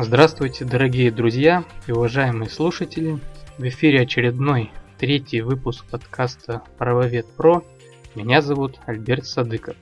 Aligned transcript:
Здравствуйте, 0.00 0.64
дорогие 0.64 1.10
друзья 1.10 1.64
и 1.88 1.90
уважаемые 1.90 2.48
слушатели. 2.48 3.18
В 3.58 3.64
эфире 3.64 4.02
очередной 4.02 4.70
третий 4.96 5.40
выпуск 5.40 5.84
подкаста 5.90 6.62
«Правовед 6.78 7.26
Про». 7.32 7.64
Меня 8.14 8.40
зовут 8.40 8.78
Альберт 8.86 9.26
Садыков. 9.26 9.74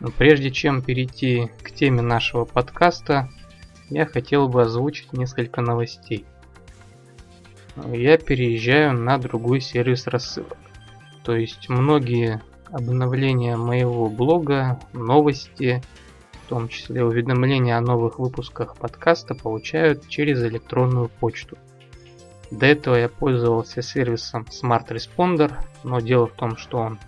Но 0.00 0.08
прежде 0.10 0.50
чем 0.50 0.82
перейти 0.82 1.48
к 1.62 1.70
теме 1.70 2.02
нашего 2.02 2.44
подкаста, 2.44 3.30
я 3.88 4.04
хотел 4.04 4.48
бы 4.48 4.62
озвучить 4.62 5.12
несколько 5.12 5.60
новостей. 5.60 6.24
Я 7.92 8.18
переезжаю 8.18 8.94
на 8.94 9.16
другой 9.16 9.60
сервис 9.60 10.08
рассылок. 10.08 10.58
То 11.22 11.36
есть 11.36 11.68
многие 11.68 12.42
обновления 12.72 13.56
моего 13.56 14.08
блога, 14.08 14.80
новости– 14.92 15.84
в 16.46 16.48
том 16.48 16.68
числе 16.68 17.04
уведомления 17.04 17.76
о 17.76 17.80
новых 17.80 18.20
выпусках 18.20 18.76
подкаста, 18.76 19.34
получают 19.34 20.08
через 20.08 20.44
электронную 20.44 21.08
почту. 21.08 21.58
До 22.52 22.66
этого 22.66 22.94
я 22.94 23.08
пользовался 23.08 23.82
сервисом 23.82 24.44
Smart 24.44 24.86
Responder, 24.90 25.52
но 25.82 25.98
дело 25.98 26.28
в 26.28 26.34
том, 26.34 26.56
что 26.56 26.78
он 26.78 27.00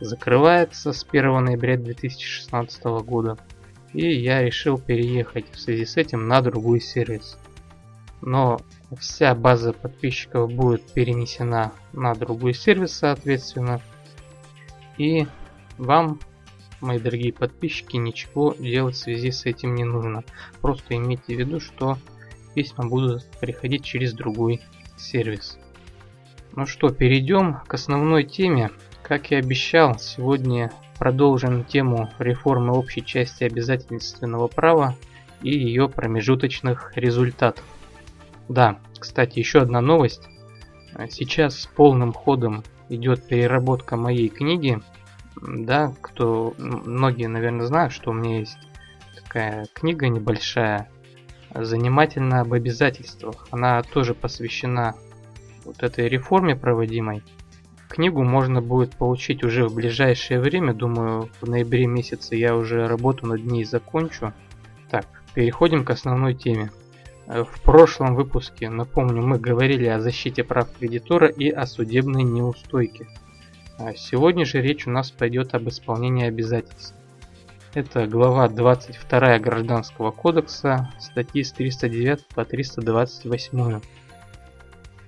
закрывается 0.00 0.94
с 0.94 1.06
1 1.06 1.44
ноября 1.44 1.76
2016 1.76 2.82
года, 3.04 3.36
и 3.92 4.10
я 4.10 4.42
решил 4.42 4.78
переехать 4.78 5.52
в 5.52 5.60
связи 5.60 5.84
с 5.84 5.98
этим 5.98 6.26
на 6.26 6.40
другой 6.40 6.80
сервис. 6.80 7.36
Но 8.22 8.58
вся 8.98 9.34
база 9.34 9.74
подписчиков 9.74 10.50
будет 10.50 10.90
перенесена 10.92 11.72
на 11.92 12.14
другой 12.14 12.54
сервис, 12.54 12.94
соответственно, 12.94 13.82
и 14.96 15.26
вам 15.76 16.18
мои 16.80 16.98
дорогие 16.98 17.32
подписчики, 17.32 17.96
ничего 17.96 18.54
делать 18.58 18.94
в 18.94 18.98
связи 18.98 19.30
с 19.30 19.46
этим 19.46 19.74
не 19.74 19.84
нужно. 19.84 20.24
Просто 20.60 20.96
имейте 20.96 21.34
в 21.34 21.38
виду, 21.38 21.60
что 21.60 21.98
письма 22.54 22.86
будут 22.86 23.24
приходить 23.40 23.84
через 23.84 24.12
другой 24.12 24.60
сервис. 24.96 25.58
Ну 26.54 26.66
что, 26.66 26.90
перейдем 26.90 27.60
к 27.66 27.74
основной 27.74 28.24
теме. 28.24 28.70
Как 29.02 29.30
и 29.30 29.36
обещал, 29.36 29.98
сегодня 29.98 30.72
продолжим 30.98 31.64
тему 31.64 32.10
реформы 32.18 32.72
общей 32.72 33.04
части 33.04 33.44
обязательственного 33.44 34.48
права 34.48 34.96
и 35.40 35.50
ее 35.50 35.88
промежуточных 35.88 36.92
результатов. 36.96 37.64
Да, 38.48 38.78
кстати, 38.98 39.38
еще 39.38 39.60
одна 39.60 39.80
новость. 39.80 40.28
Сейчас 41.10 41.68
полным 41.76 42.12
ходом 42.12 42.64
идет 42.88 43.26
переработка 43.26 43.96
моей 43.96 44.28
книги 44.28 44.80
да, 45.42 45.92
кто 46.00 46.54
многие, 46.58 47.26
наверное, 47.26 47.66
знают, 47.66 47.92
что 47.92 48.10
у 48.10 48.14
меня 48.14 48.40
есть 48.40 48.58
такая 49.22 49.66
книга 49.72 50.08
небольшая, 50.08 50.88
занимательно 51.54 52.40
об 52.40 52.52
обязательствах. 52.52 53.46
Она 53.50 53.82
тоже 53.82 54.14
посвящена 54.14 54.94
вот 55.64 55.82
этой 55.82 56.08
реформе 56.08 56.56
проводимой. 56.56 57.22
Книгу 57.88 58.22
можно 58.22 58.60
будет 58.60 58.96
получить 58.96 59.42
уже 59.42 59.66
в 59.66 59.74
ближайшее 59.74 60.40
время, 60.40 60.74
думаю, 60.74 61.30
в 61.40 61.48
ноябре 61.48 61.86
месяце 61.86 62.36
я 62.36 62.54
уже 62.54 62.86
работу 62.86 63.26
над 63.26 63.44
ней 63.44 63.64
закончу. 63.64 64.32
Так, 64.90 65.06
переходим 65.34 65.84
к 65.84 65.90
основной 65.90 66.34
теме. 66.34 66.70
В 67.26 67.60
прошлом 67.62 68.14
выпуске, 68.14 68.70
напомню, 68.70 69.22
мы 69.22 69.38
говорили 69.38 69.86
о 69.86 70.00
защите 70.00 70.44
прав 70.44 70.68
кредитора 70.78 71.28
и 71.28 71.50
о 71.50 71.66
судебной 71.66 72.22
неустойке. 72.22 73.06
А 73.78 73.94
сегодня 73.94 74.44
же 74.44 74.60
речь 74.60 74.88
у 74.88 74.90
нас 74.90 75.12
пойдет 75.12 75.54
об 75.54 75.68
исполнении 75.68 76.26
обязательств. 76.26 76.96
Это 77.74 78.08
глава 78.08 78.48
22 78.48 79.38
Гражданского 79.38 80.10
кодекса, 80.10 80.92
статьи 80.98 81.44
с 81.44 81.52
309 81.52 82.26
по 82.34 82.44
328. 82.44 83.80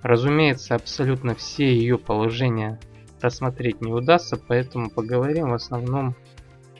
Разумеется, 0.03 0.77
абсолютно 0.77 1.35
все 1.35 1.75
ее 1.75 1.99
положения 1.99 2.79
рассмотреть 3.21 3.81
не 3.81 3.93
удастся, 3.93 4.37
поэтому 4.37 4.89
поговорим 4.89 5.51
в 5.51 5.55
основном 5.55 6.15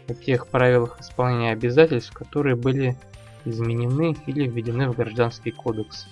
о 0.07 0.15
тех 0.15 0.47
правилах 0.47 1.01
исполнения 1.01 1.51
обязательств, 1.51 2.13
которые 2.13 2.55
были 2.55 2.97
изменены 3.45 4.17
или 4.27 4.47
введены 4.47 4.89
в 4.89 4.97
Гражданский 4.97 5.51
кодекс. 5.51 6.07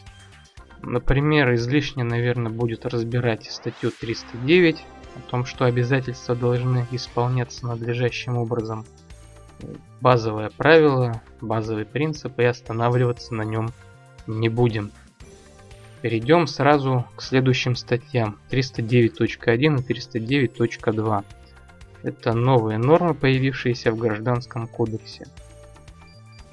Например, 0.83 1.55
излишне, 1.55 2.03
наверное, 2.03 2.50
будет 2.50 2.84
разбирать 2.84 3.44
статью 3.44 3.93
309 3.93 4.84
о 5.19 5.31
том, 5.31 5.45
что 5.45 5.65
обязательства 5.65 6.34
должны 6.34 6.87
исполняться 6.91 7.67
надлежащим 7.67 8.37
образом. 8.37 8.87
Базовое 10.01 10.51
правило, 10.51 11.21
базовый 11.41 11.84
принцип 11.84 12.39
и 12.39 12.45
останавливаться 12.45 13.34
на 13.34 13.43
нем 13.43 13.71
не 14.27 14.49
будем. 14.49 14.93
Перейдем 16.01 16.47
сразу 16.47 17.05
к 17.17 17.23
следующим 17.23 17.75
статьям 17.75 18.39
309.1 18.51 19.84
и 19.87 19.93
309.2. 19.93 21.25
Это 22.05 22.33
новые 22.33 22.79
нормы, 22.79 23.15
появившиеся 23.15 23.91
в 23.91 23.99
Гражданском 23.99 24.69
кодексе. 24.69 25.27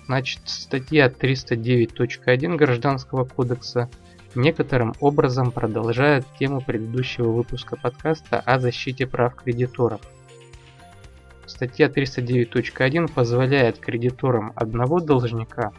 Значит, 0.07 0.41
статья 0.45 1.07
309.1 1.07 2.55
Гражданского 2.55 3.25
кодекса– 3.25 3.89
некоторым 4.35 4.93
образом 4.99 5.51
продолжает 5.51 6.25
тему 6.39 6.61
предыдущего 6.61 7.31
выпуска 7.31 7.75
подкаста 7.75 8.39
о 8.39 8.59
защите 8.59 9.07
прав 9.07 9.35
кредиторов. 9.35 10.01
Статья 11.45 11.87
309.1 11.87 13.11
позволяет 13.13 13.79
кредиторам 13.79 14.51
одного 14.55 14.99
должника 14.99 15.71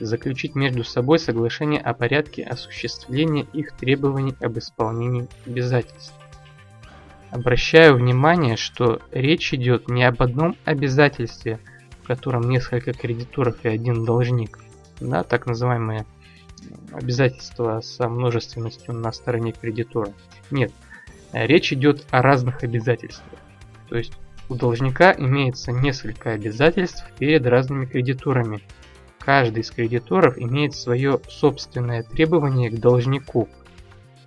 заключить 0.00 0.54
между 0.54 0.82
собой 0.82 1.18
соглашение 1.18 1.80
о 1.80 1.94
порядке 1.94 2.42
осуществления 2.42 3.46
их 3.52 3.72
требований 3.72 4.34
об 4.40 4.58
исполнении 4.58 5.28
обязательств. 5.46 6.14
Обращаю 7.30 7.96
внимание, 7.96 8.56
что 8.56 9.00
речь 9.10 9.52
идет 9.54 9.88
не 9.88 10.04
об 10.04 10.22
одном 10.22 10.56
обязательстве, 10.64 11.58
в 12.02 12.06
котором 12.06 12.48
несколько 12.48 12.92
кредиторов 12.92 13.56
и 13.64 13.68
один 13.68 14.04
должник, 14.04 14.58
да, 15.00 15.22
так 15.24 15.46
называемые 15.46 16.06
обязательства 16.92 17.80
со 17.80 18.08
множественностью 18.08 18.94
на 18.94 19.12
стороне 19.12 19.52
кредитора. 19.52 20.12
Нет, 20.50 20.72
речь 21.32 21.72
идет 21.72 22.04
о 22.10 22.22
разных 22.22 22.62
обязательствах. 22.62 23.38
То 23.88 23.96
есть 23.96 24.12
у 24.48 24.54
должника 24.54 25.14
имеется 25.16 25.72
несколько 25.72 26.32
обязательств 26.32 27.04
перед 27.18 27.46
разными 27.46 27.86
кредиторами. 27.86 28.60
Каждый 29.18 29.60
из 29.60 29.70
кредиторов 29.70 30.38
имеет 30.38 30.74
свое 30.74 31.20
собственное 31.28 32.02
требование 32.02 32.70
к 32.70 32.78
должнику. 32.78 33.48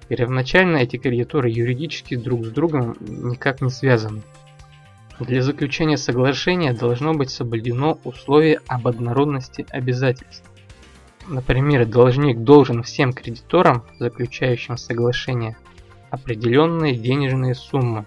Первоначально 0.07 0.77
эти 0.77 0.97
кредиторы 0.97 1.49
юридически 1.49 2.15
друг 2.15 2.45
с 2.45 2.49
другом 2.49 2.95
никак 2.99 3.61
не 3.61 3.69
связаны. 3.69 4.23
Для 5.19 5.41
заключения 5.41 5.97
соглашения 5.97 6.73
должно 6.73 7.13
быть 7.13 7.29
соблюдено 7.29 7.99
условие 8.03 8.59
об 8.67 8.87
однородности 8.87 9.65
обязательств. 9.69 10.49
Например, 11.27 11.85
должник 11.85 12.39
должен 12.39 12.83
всем 12.83 13.11
кредиторам, 13.11 13.83
заключающим 13.99 14.77
соглашение, 14.77 15.57
определенные 16.09 16.95
денежные 16.95 17.53
суммы. 17.53 18.05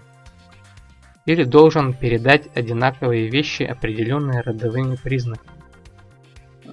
Или 1.27 1.43
должен 1.43 1.93
передать 1.93 2.49
одинаковые 2.55 3.29
вещи, 3.29 3.61
определенные 3.61 4.41
родовыми 4.41 4.95
признаками. 4.95 5.61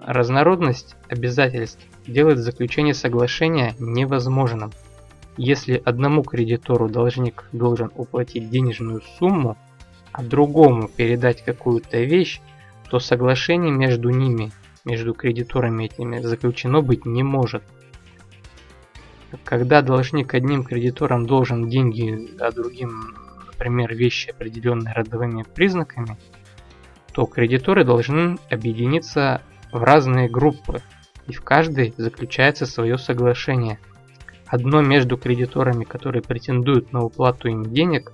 Разнородность 0.06 0.96
обязательств 1.10 1.84
делает 2.06 2.38
заключение 2.38 2.94
соглашения 2.94 3.74
невозможным. 3.78 4.72
Если 5.36 5.82
одному 5.84 6.22
кредитору 6.22 6.88
должник 6.88 7.44
должен 7.52 7.90
уплатить 7.94 8.48
денежную 8.48 9.02
сумму, 9.18 9.58
а 10.12 10.22
другому 10.22 10.88
передать 10.88 11.44
какую-то 11.44 11.98
вещь, 11.98 12.40
то 12.88 12.98
соглашение 13.00 13.70
между 13.70 14.08
ними 14.08 14.50
между 14.88 15.12
кредиторами 15.12 15.84
этими 15.84 16.20
заключено 16.20 16.80
быть 16.80 17.04
не 17.04 17.22
может. 17.22 17.62
Когда 19.44 19.82
должник 19.82 20.32
одним 20.32 20.64
кредиторам 20.64 21.26
должен 21.26 21.68
деньги, 21.68 22.30
а 22.40 22.50
другим, 22.50 23.14
например, 23.46 23.94
вещи, 23.94 24.30
определенные 24.30 24.94
родовыми 24.94 25.44
признаками, 25.54 26.16
то 27.12 27.26
кредиторы 27.26 27.84
должны 27.84 28.38
объединиться 28.50 29.42
в 29.70 29.82
разные 29.82 30.30
группы, 30.30 30.80
и 31.26 31.34
в 31.34 31.42
каждой 31.42 31.92
заключается 31.98 32.64
свое 32.64 32.96
соглашение. 32.96 33.78
Одно 34.46 34.80
между 34.80 35.18
кредиторами, 35.18 35.84
которые 35.84 36.22
претендуют 36.22 36.94
на 36.94 37.02
уплату 37.02 37.48
им 37.48 37.64
денег, 37.66 38.10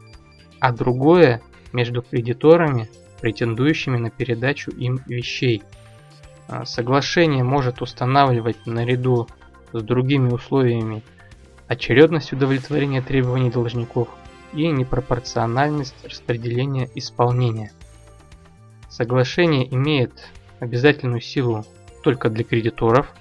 а 0.58 0.72
другое 0.72 1.40
между 1.72 2.02
кредиторами, 2.02 2.90
претендующими 3.20 3.96
на 3.96 4.10
передачу 4.10 4.72
им 4.72 4.98
вещей– 5.06 5.62
соглашение 6.64 7.44
может 7.44 7.82
устанавливать 7.82 8.66
наряду 8.66 9.28
с 9.72 9.82
другими 9.82 10.30
условиями 10.30 11.02
очередность 11.68 12.32
удовлетворения 12.32 13.02
требований 13.02 13.50
должников 13.50 14.08
и 14.52 14.68
непропорциональность 14.68 15.96
распределения 16.04 16.88
исполнения. 16.94 17.72
Соглашение 18.88 19.72
имеет 19.74 20.12
обязательную 20.60 21.20
силу 21.20 21.64
только 22.02 22.30
для 22.30 22.44
кредиторов, 22.44 23.12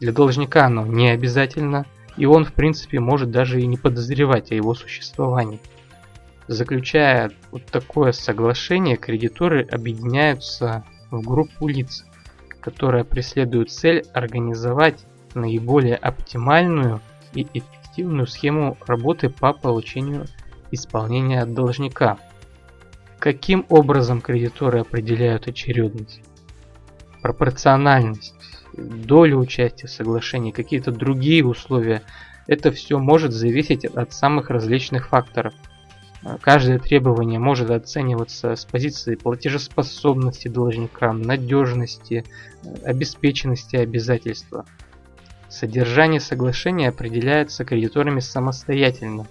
Для 0.00 0.12
должника 0.12 0.66
оно 0.66 0.86
не 0.86 1.08
обязательно, 1.10 1.84
и 2.16 2.26
он 2.26 2.44
в 2.44 2.52
принципе 2.52 3.00
может 3.00 3.30
даже 3.30 3.60
и 3.60 3.66
не 3.66 3.76
подозревать 3.76 4.52
о 4.52 4.54
его 4.54 4.74
существовании. 4.74 5.60
Заключая 6.46 7.32
вот 7.50 7.66
такое 7.66 8.12
соглашение, 8.12 8.96
кредиторы 8.96 9.62
объединяются 9.62 10.84
в 11.10 11.20
группу 11.22 11.68
лиц, 11.68 12.04
которая 12.60 13.04
преследует 13.04 13.70
цель 13.70 14.04
организовать 14.12 15.04
наиболее 15.34 15.96
оптимальную 15.96 17.00
и 17.34 17.46
эффективную 17.54 18.26
схему 18.26 18.76
работы 18.86 19.28
по 19.28 19.52
получению 19.52 20.26
исполнения 20.70 21.42
от 21.42 21.54
должника. 21.54 22.18
Каким 23.18 23.66
образом 23.68 24.20
кредиторы 24.20 24.80
определяют 24.80 25.48
очередность? 25.48 26.22
Пропорциональность, 27.22 28.34
доля 28.76 29.36
участия 29.36 29.86
в 29.86 29.90
соглашении, 29.90 30.52
какие-то 30.52 30.92
другие 30.92 31.44
условия. 31.44 32.02
Это 32.46 32.70
все 32.70 32.98
может 32.98 33.32
зависеть 33.32 33.84
от 33.84 34.12
самых 34.12 34.50
различных 34.50 35.08
факторов– 35.08 35.54
Каждое 36.40 36.78
требование 36.78 37.38
может 37.38 37.70
оцениваться 37.70 38.56
с 38.56 38.64
позиции 38.64 39.14
платежеспособности 39.14 40.48
должника, 40.48 41.12
надежности, 41.12 42.24
обеспеченности 42.84 43.76
обязательства. 43.76 44.64
Содержание 45.48 46.20
соглашения 46.20 46.88
определяется 46.88 47.64
кредиторами 47.64 48.20
самостоятельно. 48.20 49.26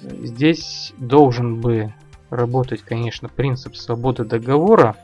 Здесь 0.00 0.94
должен 0.96 1.60
бы 1.60 1.94
работать, 2.30 2.82
конечно, 2.82 3.28
принцип 3.28 3.76
свободы 3.76 4.24
договора, 4.24 4.96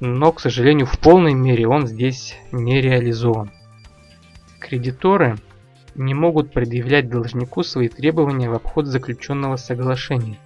но, 0.00 0.30
к 0.32 0.40
сожалению, 0.40 0.86
в 0.86 0.98
полной 1.00 1.34
мере 1.34 1.66
он 1.66 1.88
здесь 1.88 2.36
не 2.52 2.80
реализован. 2.80 3.50
Кредиторы 4.60 5.38
не 5.94 6.14
могут 6.14 6.52
предъявлять 6.52 7.08
должнику 7.08 7.62
свои 7.62 7.88
требования 7.88 8.48
в 8.48 8.54
обход 8.54 8.86
заключенного 8.86 9.56
соглашения. 9.56 10.38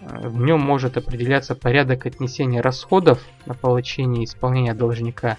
В 0.00 0.40
нем 0.40 0.60
может 0.60 0.96
определяться 0.96 1.54
порядок 1.54 2.06
отнесения 2.06 2.62
расходов 2.62 3.22
на 3.46 3.54
получение 3.54 4.22
и 4.22 4.24
исполнение 4.24 4.72
должника 4.72 5.36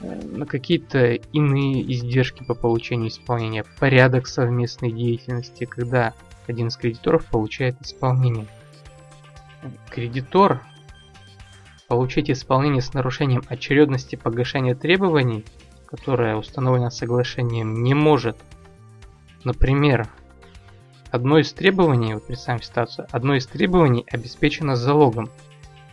э, 0.00 0.20
на 0.22 0.44
какие-то 0.44 1.12
иные 1.12 1.92
издержки 1.92 2.44
по 2.44 2.54
получению 2.54 3.08
исполнения, 3.08 3.64
порядок 3.78 4.26
совместной 4.26 4.90
деятельности, 4.90 5.64
когда 5.64 6.14
один 6.48 6.68
из 6.68 6.76
кредиторов 6.76 7.26
получает 7.26 7.80
исполнение. 7.80 8.46
Кредитор 9.88 10.62
получить 11.86 12.30
исполнение 12.30 12.82
с 12.82 12.94
нарушением 12.94 13.44
очередности 13.48 14.16
погашения 14.16 14.74
требований, 14.74 15.44
которое 15.92 16.34
установлено 16.34 16.90
соглашением, 16.90 17.84
не 17.84 17.94
может 17.94 18.36
Например, 19.44 20.08
одно 21.10 21.38
из 21.38 21.52
требований, 21.52 22.14
вот 22.14 22.26
представим 22.26 22.62
ситуацию, 22.62 23.08
одно 23.10 23.34
из 23.34 23.46
требований 23.46 24.06
обеспечено 24.10 24.76
залогом, 24.76 25.30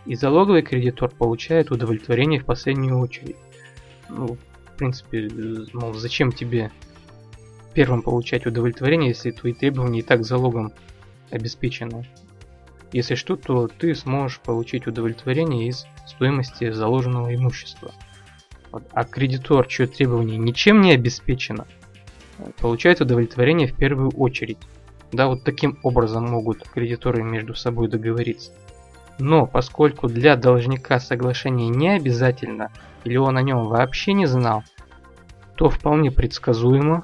и 0.05 0.15
залоговый 0.15 0.61
кредитор 0.61 1.09
получает 1.09 1.71
удовлетворение 1.71 2.39
в 2.39 2.45
последнюю 2.45 2.99
очередь. 2.99 3.37
Ну, 4.07 4.37
в 4.65 4.77
принципе, 4.77 5.29
мол, 5.73 5.93
зачем 5.93 6.31
тебе 6.31 6.71
первым 7.73 8.01
получать 8.01 8.45
удовлетворение, 8.45 9.09
если 9.09 9.31
твои 9.31 9.53
требования 9.53 9.99
и 9.99 10.03
так 10.03 10.23
залогом 10.23 10.71
обеспечены? 11.31 12.07
Если 12.91 13.15
что, 13.15 13.35
то 13.35 13.67
ты 13.67 13.93
сможешь 13.93 14.39
получить 14.39 14.87
удовлетворение 14.87 15.67
из 15.67 15.85
стоимости 16.07 16.71
заложенного 16.71 17.33
имущества. 17.33 17.93
А 18.71 19.03
кредитор, 19.03 19.67
чье 19.67 19.87
требование 19.87 20.37
ничем 20.37 20.81
не 20.81 20.91
обеспечено– 20.93 21.65
получает 22.59 23.01
удовлетворение 23.01 23.67
в 23.67 23.75
первую 23.75 24.11
очередь. 24.11 24.57
Да, 25.11 25.27
вот 25.27 25.43
таким 25.43 25.79
образом 25.83 26.25
могут 26.25 26.67
кредиторы 26.67 27.23
между 27.23 27.55
собой 27.55 27.87
договориться. 27.87 28.51
Но 29.17 29.45
поскольку 29.45 30.07
для 30.07 30.35
должника 30.35 30.99
соглашение 30.99 31.67
не 31.67 31.89
обязательно, 31.89 32.71
или 33.03 33.17
он 33.17 33.37
о 33.37 33.41
нем 33.41 33.65
вообще 33.65 34.13
не 34.13 34.27
знал, 34.27 34.63
то 35.55 35.69
вполне 35.69 36.11
предсказуемо, 36.11 37.03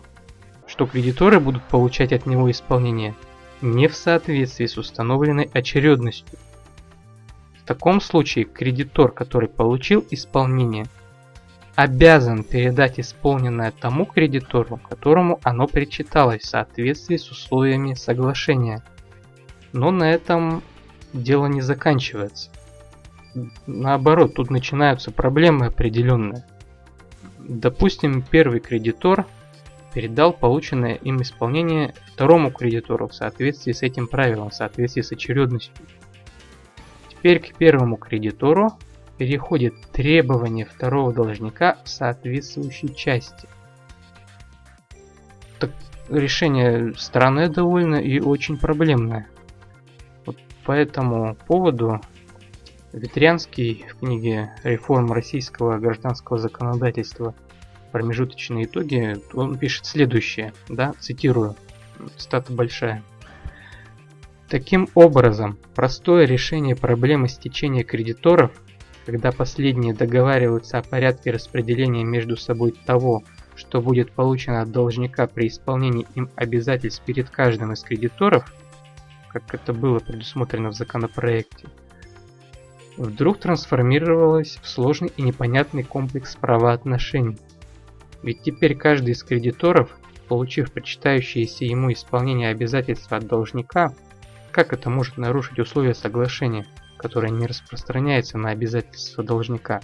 что 0.68 0.86
кредиторы 0.86 1.40
будут 1.40 1.64
получать 1.64 2.14
от 2.14 2.26
него 2.26 2.50
исполнение 2.50 3.16
не 3.62 3.88
в 3.88 3.96
соответствии 3.96 4.66
с 4.66 4.78
установленной 4.78 5.50
очередностью. 5.54 6.38
В 7.62 7.66
таком 7.66 8.00
случае 8.00 8.46
кредитор, 8.46 9.12
который 9.12 9.50
получил 9.50 10.06
исполнение, 10.12 10.86
обязан 11.76 12.44
передать 12.44 13.00
исполненное 13.00 13.72
тому 13.72 14.06
кредитору, 14.06 14.78
которому 14.78 15.40
оно 15.44 15.68
причиталось 15.68 16.44
в 16.44 16.48
соответствии 16.48 17.18
с 17.18 17.30
условиями 17.30 17.94
соглашения. 17.94 18.84
Но 19.74 19.92
на 19.92 20.10
этом 20.10 20.64
дело 21.12 21.48
не 21.48 21.62
заканчивается. 21.62 22.50
Наоборот, 23.68 24.36
тут 24.36 24.50
начинаются 24.50 25.12
проблемы 25.12 25.68
определенные. 25.68 26.46
Допустим, 27.40 28.22
первый 28.22 28.62
кредитор 28.62 29.26
передал 29.94 30.32
полученное 30.32 30.96
им 30.96 31.22
исполнение 31.22 31.94
второму 32.14 32.52
кредитору 32.52 33.08
в 33.10 33.14
соответствии 33.14 33.74
с 33.74 33.82
этим 33.82 34.08
правилом, 34.08 34.50
в 34.50 34.56
соответствии 34.56 35.02
с 35.02 35.12
очередностью. 35.12 35.74
Теперь 37.10 37.40
к 37.40 37.56
первому 37.56 37.98
кредитору 37.98 38.78
переходит 39.18 39.76
требование 39.92 40.66
второго 40.66 41.14
должника 41.14 41.78
в 41.84 41.90
соответствующей 41.90 42.94
части. 42.94 43.48
Так, 45.60 45.72
решение 46.10 46.94
странное 46.98 47.48
довольно 47.48 47.96
и 47.96 48.20
очень 48.20 48.58
проблемное. 48.58 49.28
Вот 50.26 50.38
по 50.66 50.72
этому 50.74 51.36
поводу 51.48 52.02
Ветрянский 52.92 53.86
в 53.90 54.00
книге 54.00 54.52
«Реформ 54.64 55.12
российского 55.12 55.78
гражданского 55.78 56.38
законодательства. 56.38 57.36
Промежуточные 57.92 58.66
итоги» 58.66 59.18
он 59.34 59.58
пишет 59.58 59.86
следующее, 59.86 60.54
да, 60.70 60.94
цитирую, 61.00 61.56
стата 62.18 62.52
большая. 62.52 63.04
Таким 64.50 64.88
образом, 64.96 65.58
простое 65.74 66.26
решение 66.26 66.76
проблемы 66.76 67.28
стечения 67.28 67.84
кредиторов– 67.84 68.52
когда 69.06 69.32
последние 69.32 69.94
договариваются 69.94 70.80
о 70.80 70.84
порядке 70.84 71.32
распределения 71.32 72.04
между 72.04 72.38
собой 72.38 72.72
того, 72.72 73.24
что 73.56 73.82
будет 73.82 74.12
получено 74.12 74.62
от 74.62 74.72
должника 74.72 75.28
при 75.28 75.48
исполнении 75.48 76.08
им 76.16 76.30
обязательств 76.36 77.04
перед 77.06 77.30
каждым 77.30 77.72
из 77.72 77.84
кредиторов, 77.84 78.52
как 79.30 79.54
это 79.54 79.74
было 79.74 80.00
предусмотрено 80.00 80.70
в 80.70 80.74
законопроекте, 80.74 81.68
вдруг 82.98 83.40
трансформировалось 83.40 84.58
в 84.62 84.68
сложный 84.68 85.12
и 85.16 85.22
непонятный 85.22 85.84
комплекс 85.84 86.36
правоотношений. 86.36 87.38
Ведь 88.24 88.42
теперь 88.42 88.76
каждый 88.76 89.12
из 89.12 89.24
кредиторов, 89.24 89.96
получив 90.28 90.72
причитающееся 90.72 91.66
ему 91.66 91.94
исполнение 91.94 92.50
обязательств 92.50 93.14
от 93.14 93.28
должника, 93.28 93.94
как 94.52 94.74
это 94.74 94.90
может 94.90 95.18
нарушить 95.18 95.60
условия 95.60 95.94
соглашения– 95.94 96.66
которое 96.98 97.32
не 97.32 97.48
распространяется 97.48 98.38
на 98.38 98.50
обязательства 98.50 99.24
должника, 99.24 99.82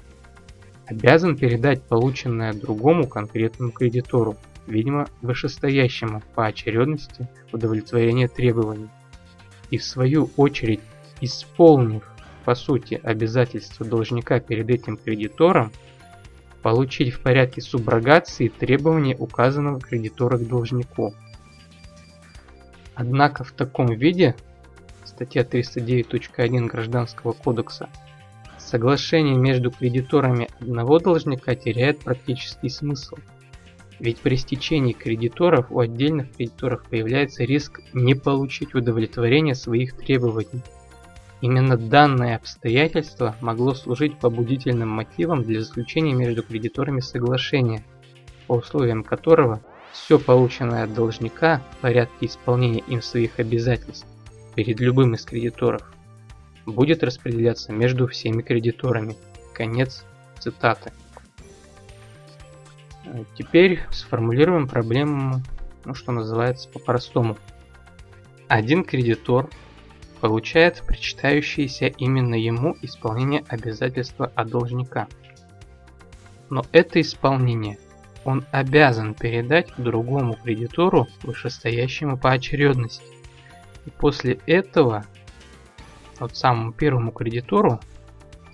обязан 0.86 1.38
передать 1.38 1.84
полученное 1.84 2.54
другому 2.54 3.08
конкретному 3.08 3.72
кредитору, 3.72 4.38
видимо 4.68 5.08
вышестоящему 5.22 6.22
по 6.36 6.46
очередности 6.46 7.30
удовлетворения 7.52 8.28
требований. 8.28 8.90
И 9.70 9.78
в 9.78 9.84
свою 9.84 10.30
очередь, 10.38 10.82
исполнив 11.22 12.04
по 12.46 12.56
сути 12.56 13.00
обязательства 13.02 13.86
должника 13.86 14.40
перед 14.40 14.70
этим 14.70 14.98
кредитором, 14.98 15.72
получить 16.62 17.14
в 17.14 17.22
порядке 17.22 17.62
суброгации 17.62 18.48
требования 18.48 19.16
указанного 19.16 19.80
кредитора 19.80 20.38
к 20.38 20.48
должнику. 20.48 21.14
Однако 22.96 23.44
в 23.44 23.52
таком 23.52 23.88
виде 23.88 24.36
статья 25.22 25.44
309.1 25.44 26.66
Гражданского 26.66 27.34
кодекса, 27.34 27.90
соглашение 28.58 29.36
между 29.36 29.70
кредиторами 29.70 30.50
одного 30.60 30.98
должника 30.98 31.54
теряет 31.54 32.00
практический 32.00 32.70
смысл. 32.70 33.18
Ведь 34.00 34.18
при 34.18 34.36
стечении 34.36 34.94
кредиторов 34.94 35.68
у 35.70 35.80
отдельных 35.80 36.36
кредиторов 36.36 36.84
появляется 36.90 37.44
риск 37.44 37.82
не 37.94 38.16
получить 38.16 38.74
удовлетворение 38.74 39.54
своих 39.54 39.96
требований. 39.96 40.64
Именно 41.42 41.78
данное 41.78 42.36
обстоятельство 42.36 43.36
могло 43.42 43.76
служить 43.76 44.18
побудительным 44.18 44.90
мотивом 44.90 45.44
для 45.44 45.62
заключения 45.62 46.16
между 46.16 46.42
кредиторами 46.42 47.00
соглашения, 47.00 47.84
по 48.48 48.54
условиям 48.54 49.04
которого 49.04 49.62
все 49.92 50.18
полученное 50.18 50.86
от 50.86 50.96
должника 50.96 51.62
в 51.74 51.78
порядке 51.78 52.26
исполнения 52.26 52.82
им 52.88 53.04
своих 53.04 53.38
обязательств 53.38 54.08
перед 54.56 54.80
любым 54.80 55.16
из 55.16 55.26
кредиторов 55.26 55.82
будет 56.66 57.04
распределяться 57.04 57.72
между 57.72 58.08
всеми 58.08 58.42
кредиторами. 58.42 59.16
Конец 59.54 60.06
цитаты. 60.40 60.92
Теперь 63.36 63.82
сформулируем 63.92 64.68
проблему, 64.68 65.42
ну, 65.86 65.94
что 65.94 66.12
называется, 66.12 66.70
по-простому. 66.70 67.38
Один 68.48 68.84
кредитор 68.84 69.50
получает 70.20 70.84
причитающееся 70.86 71.88
именно 71.88 72.36
ему 72.36 72.76
исполнение 72.82 73.44
обязательства 73.48 74.32
от 74.36 74.50
должника. 74.50 75.08
Но 76.50 76.64
это 76.72 77.02
исполнение 77.02 77.78
он 78.24 78.46
обязан 78.52 79.14
передать 79.14 79.70
другому 79.78 80.36
кредитору, 80.36 81.08
вышестоящему 81.24 82.18
по 82.18 82.32
очередности. 82.32 83.04
И 83.86 83.90
после 83.90 84.40
этого, 84.46 85.06
вот 86.20 86.36
самому 86.36 86.72
первому 86.72 87.12
кредитору, 87.12 87.80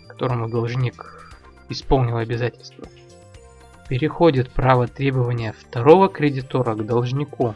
которому 0.08 0.50
должник 0.50 1.32
исполнил 1.70 2.18
обязательства, 2.18 2.86
переходит 3.90 4.50
право 4.52 4.88
требования 4.88 5.54
второго 5.54 6.10
кредитора 6.10 6.76
к 6.76 6.86
должнику. 6.86 7.56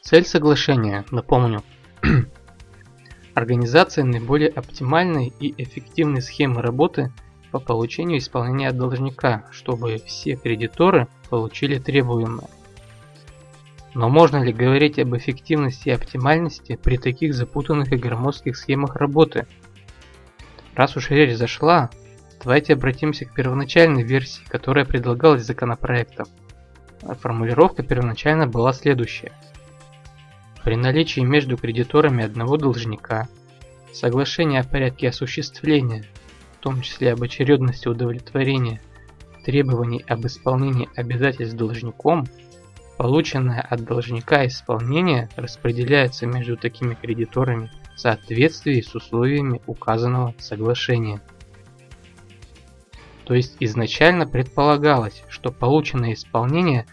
Цель 0.00 0.24
соглашения, 0.24 1.04
напомню, 1.10 1.62
организация 3.34 4.04
наиболее 4.04 4.48
оптимальной 4.48 5.32
и 5.40 5.54
эффективной 5.62 6.22
схемы 6.22 6.62
работы 6.62 7.12
по 7.50 7.60
получению 7.60 8.18
исполнения 8.18 8.68
от 8.68 8.76
должника, 8.76 9.46
чтобы 9.50 9.98
все 10.06 10.36
кредиторы 10.36 11.08
получили 11.30 11.78
требуемое. 11.78 12.48
Но 13.98 14.08
можно 14.08 14.44
ли 14.44 14.52
говорить 14.52 15.00
об 15.00 15.16
эффективности 15.16 15.88
и 15.88 15.92
оптимальности 15.92 16.78
при 16.80 16.98
таких 16.98 17.34
запутанных 17.34 17.92
и 17.92 17.96
громоздких 17.96 18.56
схемах 18.56 18.94
работы? 18.94 19.48
Раз 20.76 20.96
уж 20.96 21.10
речь 21.10 21.36
зашла, 21.36 21.90
давайте 22.40 22.74
обратимся 22.74 23.24
к 23.24 23.34
первоначальной 23.34 24.04
версии, 24.04 24.44
которая 24.46 24.84
предлагалась 24.84 25.42
законопроектом. 25.44 26.28
Формулировка 27.20 27.82
первоначально 27.82 28.46
была 28.46 28.72
следующая. 28.72 29.32
При 30.62 30.76
наличии 30.76 31.22
между 31.22 31.56
кредиторами 31.56 32.22
одного 32.22 32.56
должника 32.56 33.26
соглашение 33.92 34.60
о 34.60 34.64
порядке 34.64 35.08
осуществления, 35.08 36.04
в 36.56 36.62
том 36.62 36.82
числе 36.82 37.14
об 37.14 37.22
очередности 37.24 37.88
удовлетворения 37.88 38.80
требований 39.44 40.04
об 40.06 40.24
исполнении 40.24 40.88
обязательств 40.94 41.56
должником, 41.56 42.28
полученное 42.98 43.60
от 43.60 43.84
должника 43.84 44.44
исполнение 44.46 45.28
распределяется 45.36 46.26
между 46.26 46.56
такими 46.56 46.94
кредиторами 46.94 47.70
в 47.94 48.00
соответствии 48.00 48.80
с 48.80 48.94
условиями 48.94 49.62
указанного 49.66 50.34
соглашения. 50.38 51.20
То 53.24 53.34
есть 53.34 53.56
изначально 53.60 54.26
предполагалось, 54.26 55.22
что 55.28 55.52
полученное 55.52 56.14
исполнение 56.14 56.86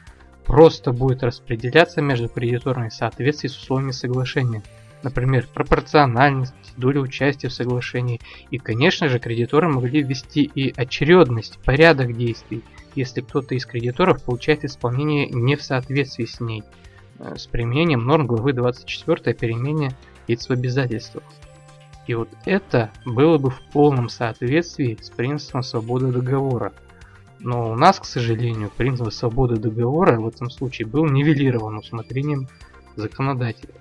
просто 0.45 0.91
будет 0.91 1.23
распределяться 1.23 2.01
между 2.01 2.29
кредиторами 2.29 2.89
в 2.89 2.93
соответствии 2.93 3.47
с 3.47 3.57
условиями 3.57 3.91
соглашения. 3.91 4.61
Например, 5.01 5.47
пропорциональность, 5.51 6.53
доля 6.77 6.99
участия 6.99 7.47
в 7.47 7.53
соглашении. 7.53 8.21
И, 8.51 8.59
конечно 8.59 9.09
же, 9.09 9.19
кредиторы 9.19 9.69
могли 9.69 10.03
ввести 10.03 10.43
и 10.43 10.71
очередность, 10.75 11.57
порядок 11.63 12.15
действий, 12.15 12.63
если 12.95 13.21
кто-то 13.21 13.55
из 13.55 13.65
кредиторов 13.65 14.23
получает 14.23 14.63
исполнение 14.63 15.27
не 15.29 15.55
в 15.55 15.63
соответствии 15.63 16.25
с 16.25 16.39
ней, 16.39 16.63
э, 17.19 17.35
с 17.35 17.47
применением 17.47 18.05
норм 18.05 18.27
главы 18.27 18.53
24 18.53 19.31
о 19.31 19.33
перемене 19.33 19.91
лиц 20.27 20.47
в 20.47 20.51
обязательствах. 20.51 21.23
И 22.07 22.13
вот 22.13 22.29
это 22.45 22.91
было 23.05 23.37
бы 23.37 23.49
в 23.49 23.59
полном 23.71 24.09
соответствии 24.09 24.97
с 25.01 25.09
принципом 25.09 25.63
свободы 25.63 26.11
договора. 26.11 26.73
Но 27.39 27.71
у 27.71 27.75
нас, 27.75 27.99
к 27.99 28.05
сожалению, 28.05 28.71
принцип 28.75 29.11
свободы 29.11 29.57
договора 29.57 30.19
в 30.19 30.27
этом 30.27 30.49
случае 30.49 30.87
был 30.87 31.05
нивелирован 31.05 31.77
усмотрением 31.77 32.47
законодателя. 32.95 33.73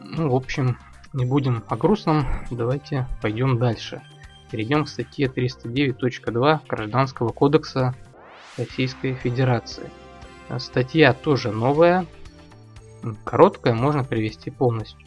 Ну, 0.00 0.30
в 0.30 0.34
общем, 0.34 0.78
не 1.12 1.24
будем 1.24 1.62
о 1.68 1.76
грустном, 1.76 2.26
давайте 2.50 3.06
пойдем 3.22 3.58
дальше. 3.58 4.02
Перейдем 4.50 4.84
к 4.84 4.88
статье 4.88 5.26
309.2 5.26 6.60
Гражданского 6.68 7.30
кодекса 7.30 7.94
Российской 8.56 9.14
Федерации. 9.14 9.90
Статья 10.58 11.12
тоже 11.12 11.50
новая, 11.50 12.06
короткая, 13.24 13.74
можно 13.74 14.04
привести 14.04 14.50
полностью. 14.50 15.06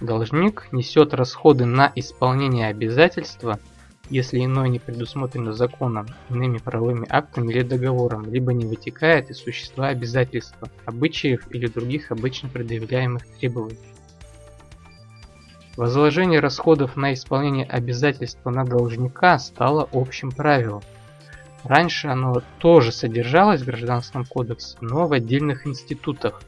Должник 0.00 0.68
несет 0.72 1.14
расходы 1.14 1.64
на 1.64 1.92
исполнение 1.94 2.68
обязательства, 2.68 3.58
если 4.10 4.44
иное 4.44 4.68
не 4.68 4.78
предусмотрено 4.78 5.52
законом, 5.52 6.06
иными 6.28 6.58
правовыми 6.58 7.06
актами 7.08 7.52
или 7.52 7.62
договором, 7.62 8.24
либо 8.30 8.52
не 8.52 8.66
вытекает 8.66 9.30
из 9.30 9.38
существа 9.38 9.88
обязательства, 9.88 10.68
обычаев 10.84 11.50
или 11.50 11.66
других 11.66 12.10
обычно 12.10 12.48
предъявляемых 12.48 13.26
требований. 13.38 13.78
Возложение 15.76 16.40
расходов 16.40 16.96
на 16.96 17.14
исполнение 17.14 17.64
обязательства 17.64 18.50
на 18.50 18.64
должника 18.64 19.38
стало 19.38 19.88
общим 19.92 20.30
правилом. 20.30 20.82
Раньше 21.64 22.08
оно 22.08 22.42
тоже 22.58 22.92
содержалось 22.92 23.62
в 23.62 23.66
Гражданском 23.66 24.24
кодексе, 24.24 24.76
но 24.80 25.06
в 25.06 25.12
отдельных 25.12 25.66
институтах. 25.66 26.42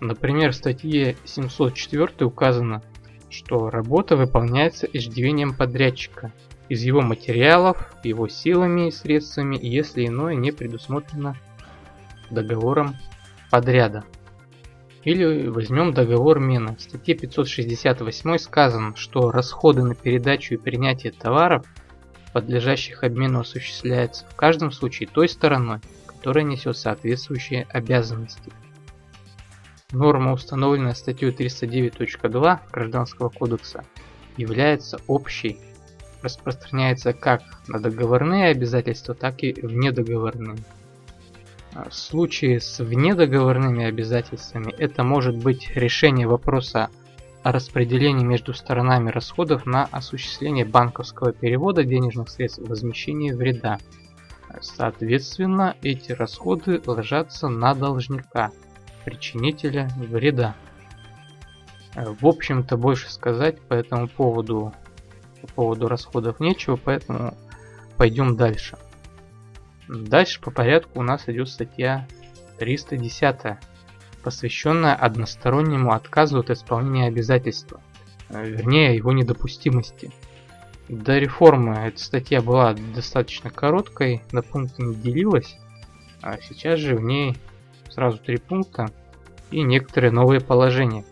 Например, 0.00 0.52
в 0.52 0.56
статье 0.56 1.16
704 1.24 2.26
указано, 2.26 2.82
что 3.28 3.70
работа 3.70 4.16
выполняется 4.16 4.86
иждивением 4.86 5.54
подрядчика, 5.54 6.32
из 6.68 6.82
его 6.84 7.00
материалов, 7.00 7.92
его 8.04 8.28
силами 8.28 8.88
и 8.88 8.92
средствами, 8.92 9.58
если 9.60 10.06
иное 10.06 10.36
не 10.36 10.52
предусмотрено 10.52 11.36
договором 12.30 12.96
подряда. 13.50 14.04
Или 15.04 15.48
возьмем 15.48 15.94
договор 15.94 16.40
мена. 16.40 16.76
В 16.76 16.82
статье 16.82 17.14
568 17.14 18.38
сказано, 18.38 18.96
что 18.96 19.30
расходы 19.30 19.82
на 19.82 19.94
передачу 19.94 20.54
и 20.54 20.58
принятие 20.58 21.12
товаров, 21.12 21.64
подлежащих 22.34 23.02
обмену, 23.02 23.40
осуществляются 23.40 24.26
в 24.26 24.36
каждом 24.36 24.72
случае 24.72 25.08
той 25.08 25.28
стороной, 25.28 25.78
которая 26.06 26.44
несет 26.44 26.76
соответствующие 26.76 27.66
обязанности. 27.70 28.52
Норма, 29.92 30.32
установленная 30.32 30.94
статьей 30.94 31.32
309.2 31.32 32.58
Гражданского 32.70 33.30
кодекса, 33.30 33.84
является 34.36 34.98
общей, 35.06 35.58
распространяется 36.22 37.14
как 37.14 37.42
на 37.68 37.80
договорные 37.80 38.50
обязательства, 38.50 39.14
так 39.14 39.42
и 39.42 39.52
внедоговорные. 39.52 40.58
В 41.72 41.92
случае 41.92 42.60
с 42.60 42.80
внедоговорными 42.80 43.84
обязательствами 43.84 44.74
это 44.76 45.04
может 45.04 45.36
быть 45.36 45.70
решение 45.76 46.26
вопроса 46.26 46.90
о 47.42 47.52
распределении 47.52 48.24
между 48.24 48.52
сторонами 48.52 49.10
расходов 49.10 49.66
на 49.66 49.84
осуществление 49.84 50.64
банковского 50.64 51.32
перевода 51.32 51.84
денежных 51.84 52.28
средств 52.28 52.60
возмещения 52.68 53.34
вреда. 53.34 53.78
Соответственно, 54.60 55.76
эти 55.82 56.12
расходы 56.12 56.82
ложатся 56.84 57.48
на 57.48 57.74
должника– 57.74 58.50
причинителя 59.04 59.88
вреда. 59.96 60.54
Э, 61.94 62.14
в 62.20 62.26
общем-то 62.26 62.76
больше 62.76 63.10
сказать 63.10 63.60
по 63.60 63.74
этому 63.74 64.08
поводу, 64.08 64.72
по 65.40 65.46
поводу 65.48 65.88
расходов 65.88 66.40
нечего, 66.40 66.76
поэтому 66.76 67.36
пойдем 67.96 68.36
дальше. 68.36 68.78
Дальше 69.90 70.40
по 70.40 70.52
порядку 70.52 71.00
у 71.00 71.02
нас 71.02 71.28
идет 71.28 71.48
статья 71.48 72.06
310, 72.60 73.58
посвященная 74.22 74.94
одностороннему 74.94 75.92
отказу 75.92 76.38
от 76.38 76.50
исполнения 76.50 77.08
обязательства, 77.08 77.80
э, 78.28 78.48
вернее 78.48 78.94
его 78.94 79.10
недопустимости. 79.10 80.12
До 80.88 81.18
реформы 81.18 81.74
эта 81.74 81.98
статья 81.98 82.40
была 82.40 82.74
достаточно 82.94 83.50
короткой, 83.50 84.22
на 84.30 84.42
пункты 84.42 84.82
не 84.82 84.94
делилась, 84.94 85.58
а 86.22 86.38
сейчас 86.40 86.78
же 86.78 86.94
в 86.94 87.00
ней 87.00 87.36
сразу 87.88 88.18
три 88.18 88.36
пункта 88.36 88.92
и 89.50 89.62
некоторые 89.62 90.12
новые 90.12 90.40
положения. 90.40 91.04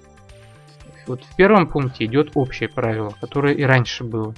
Вот 1.09 1.25
в 1.25 1.35
первом 1.35 1.67
пункте 1.67 2.05
идет 2.05 2.31
общее 2.35 2.69
правило, 2.69 3.13
которое 3.21 3.55
и 3.55 3.63
раньше 3.65 4.05
было, 4.05 4.37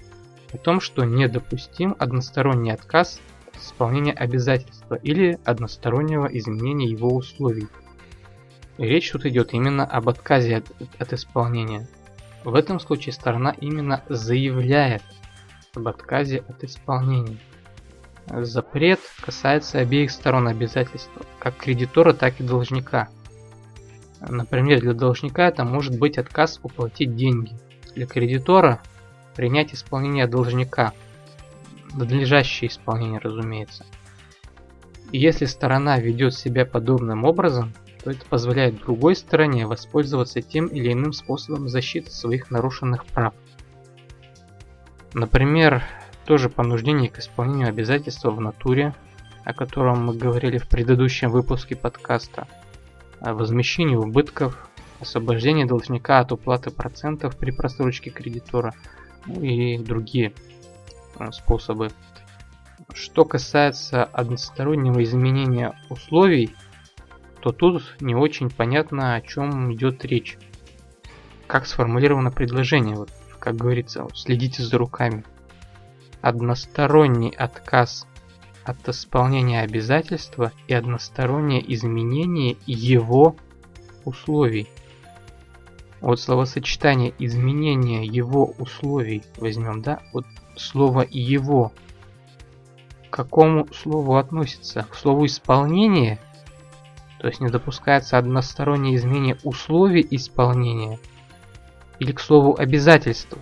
о 0.50 0.56
том, 0.56 0.80
что 0.80 1.04
недопустим 1.04 1.94
односторонний 1.98 2.72
отказ 2.72 3.20
от 3.28 3.29
исполнения 3.60 4.12
обязательства 4.12 4.94
или 4.94 5.38
одностороннего 5.44 6.26
изменения 6.26 6.86
его 6.86 7.14
условий. 7.14 7.68
Речь 8.78 9.10
тут 9.10 9.26
идет 9.26 9.52
именно 9.52 9.84
об 9.84 10.08
отказе 10.08 10.56
от, 10.56 10.72
от 10.98 11.12
исполнения. 11.12 11.88
В 12.44 12.54
этом 12.54 12.80
случае 12.80 13.12
сторона 13.12 13.54
именно 13.60 14.02
заявляет 14.08 15.02
об 15.74 15.88
отказе 15.88 16.42
от 16.48 16.64
исполнения. 16.64 17.36
Запрет 18.26 19.00
касается 19.20 19.80
обеих 19.80 20.10
сторон 20.10 20.48
обязательства, 20.48 21.22
как 21.38 21.56
кредитора, 21.56 22.12
так 22.12 22.40
и 22.40 22.44
должника. 22.44 23.08
Например, 24.20 24.80
для 24.80 24.94
должника 24.94 25.48
это 25.48 25.64
может 25.64 25.98
быть 25.98 26.18
отказ 26.18 26.60
уплатить 26.62 27.16
деньги. 27.16 27.56
Для 27.94 28.06
кредитора 28.06 28.80
принять 29.34 29.74
исполнение 29.74 30.26
должника. 30.26 30.92
Надлежащее 31.94 32.70
исполнение, 32.70 33.20
разумеется. 33.20 33.84
И 35.12 35.18
если 35.18 35.44
сторона 35.44 35.98
ведет 35.98 36.34
себя 36.34 36.64
подобным 36.64 37.24
образом, 37.24 37.72
то 38.02 38.10
это 38.10 38.24
позволяет 38.26 38.80
другой 38.80 39.16
стороне 39.16 39.66
воспользоваться 39.66 40.40
тем 40.40 40.66
или 40.66 40.92
иным 40.92 41.12
способом 41.12 41.68
защиты 41.68 42.10
своих 42.10 42.50
нарушенных 42.50 43.04
прав. 43.06 43.34
Например, 45.12 45.82
тоже 46.24 46.48
понуждение 46.48 47.10
к 47.10 47.18
исполнению 47.18 47.68
обязательства 47.68 48.30
в 48.30 48.40
натуре, 48.40 48.94
о 49.44 49.52
котором 49.52 50.06
мы 50.06 50.14
говорили 50.14 50.58
в 50.58 50.68
предыдущем 50.68 51.30
выпуске 51.30 51.74
подкаста, 51.74 52.46
о 53.20 53.34
возмещении 53.34 53.96
убытков, 53.96 54.68
освобождение 55.00 55.66
должника 55.66 56.20
от 56.20 56.30
уплаты 56.30 56.70
процентов 56.70 57.36
при 57.36 57.50
просрочке 57.50 58.10
кредитора 58.10 58.74
ну 59.26 59.42
и 59.42 59.78
другие 59.78 60.32
способы. 61.30 61.90
Что 62.94 63.24
касается 63.24 64.04
одностороннего 64.04 65.02
изменения 65.04 65.74
условий, 65.90 66.54
то 67.40 67.52
тут 67.52 67.96
не 68.00 68.14
очень 68.14 68.50
понятно, 68.50 69.14
о 69.14 69.20
чем 69.20 69.72
идет 69.72 70.04
речь. 70.04 70.38
Как 71.46 71.66
сформулировано 71.66 72.30
предложение, 72.30 72.96
вот, 72.96 73.10
как 73.38 73.56
говорится, 73.56 74.06
следите 74.14 74.62
за 74.62 74.78
руками. 74.78 75.24
Односторонний 76.20 77.30
отказ 77.30 78.06
от 78.64 78.88
исполнения 78.88 79.62
обязательства 79.62 80.52
и 80.68 80.74
одностороннее 80.74 81.62
изменение 81.74 82.56
его 82.66 83.36
условий. 84.04 84.68
Вот 86.00 86.20
словосочетание 86.20 87.14
изменение 87.18 88.06
его 88.06 88.54
условий 88.58 89.22
возьмем, 89.36 89.82
да? 89.82 90.00
Вот 90.12 90.24
слово 90.60 91.06
его 91.08 91.72
к 93.08 93.12
какому 93.12 93.66
слову 93.72 94.16
относится? 94.16 94.86
К 94.88 94.94
слову 94.94 95.26
исполнение? 95.26 96.20
То 97.18 97.26
есть 97.26 97.40
не 97.40 97.48
допускается 97.48 98.18
одностороннее 98.18 98.94
изменение 98.96 99.36
условий 99.42 100.06
исполнения? 100.10 100.98
Или 101.98 102.12
к 102.12 102.20
слову 102.20 102.56
обязательства? 102.58 103.38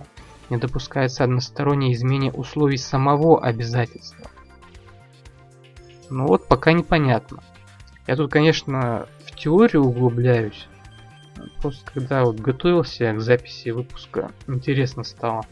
Не 0.49 0.57
допускается 0.57 1.23
одностороннее 1.23 1.93
изменение 1.93 2.31
условий 2.31 2.77
самого 2.77 3.41
обязательства? 3.43 4.29
Ну 6.09 6.25
вот 6.25 6.47
пока 6.47 6.73
непонятно. 6.73 7.43
Я 8.07 8.15
тут, 8.15 8.31
конечно, 8.31 9.07
в 9.25 9.35
теорию 9.35 9.83
углубляюсь. 9.83 10.67
Просто 11.61 11.89
когда 11.93 12.23
вот 12.23 12.39
готовился 12.39 13.13
к 13.13 13.21
записи 13.21 13.69
выпуска, 13.69 14.31
интересно 14.47 15.03
стало. 15.03 15.45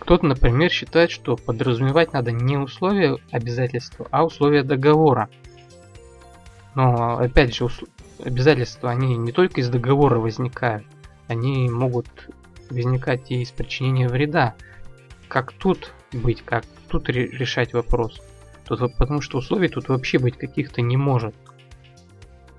Кто-то, 0.00 0.26
например, 0.26 0.70
считает, 0.70 1.10
что 1.10 1.36
подразумевать 1.36 2.12
надо 2.12 2.32
не 2.32 2.56
условия 2.56 3.18
обязательства, 3.30 4.08
а 4.10 4.24
условия 4.24 4.62
договора. 4.62 5.28
Но, 6.74 7.18
опять 7.18 7.54
же, 7.54 7.68
обязательства, 8.24 8.90
они 8.90 9.16
не 9.16 9.32
только 9.32 9.60
из 9.60 9.68
договора 9.68 10.18
возникают, 10.18 10.84
они 11.28 11.68
могут 11.68 12.08
возникать 12.68 13.30
и 13.30 13.42
из 13.42 13.50
причинения 13.50 14.08
вреда. 14.08 14.54
Как 15.28 15.52
тут 15.52 15.92
быть, 16.12 16.42
как 16.42 16.64
тут 16.88 17.08
решать 17.08 17.72
вопрос? 17.72 18.20
Тут, 18.64 18.96
потому 18.96 19.20
что 19.20 19.38
условий 19.38 19.68
тут 19.68 19.88
вообще 19.88 20.18
быть 20.18 20.36
каких-то 20.36 20.80
не 20.82 20.96
может. 20.96 21.34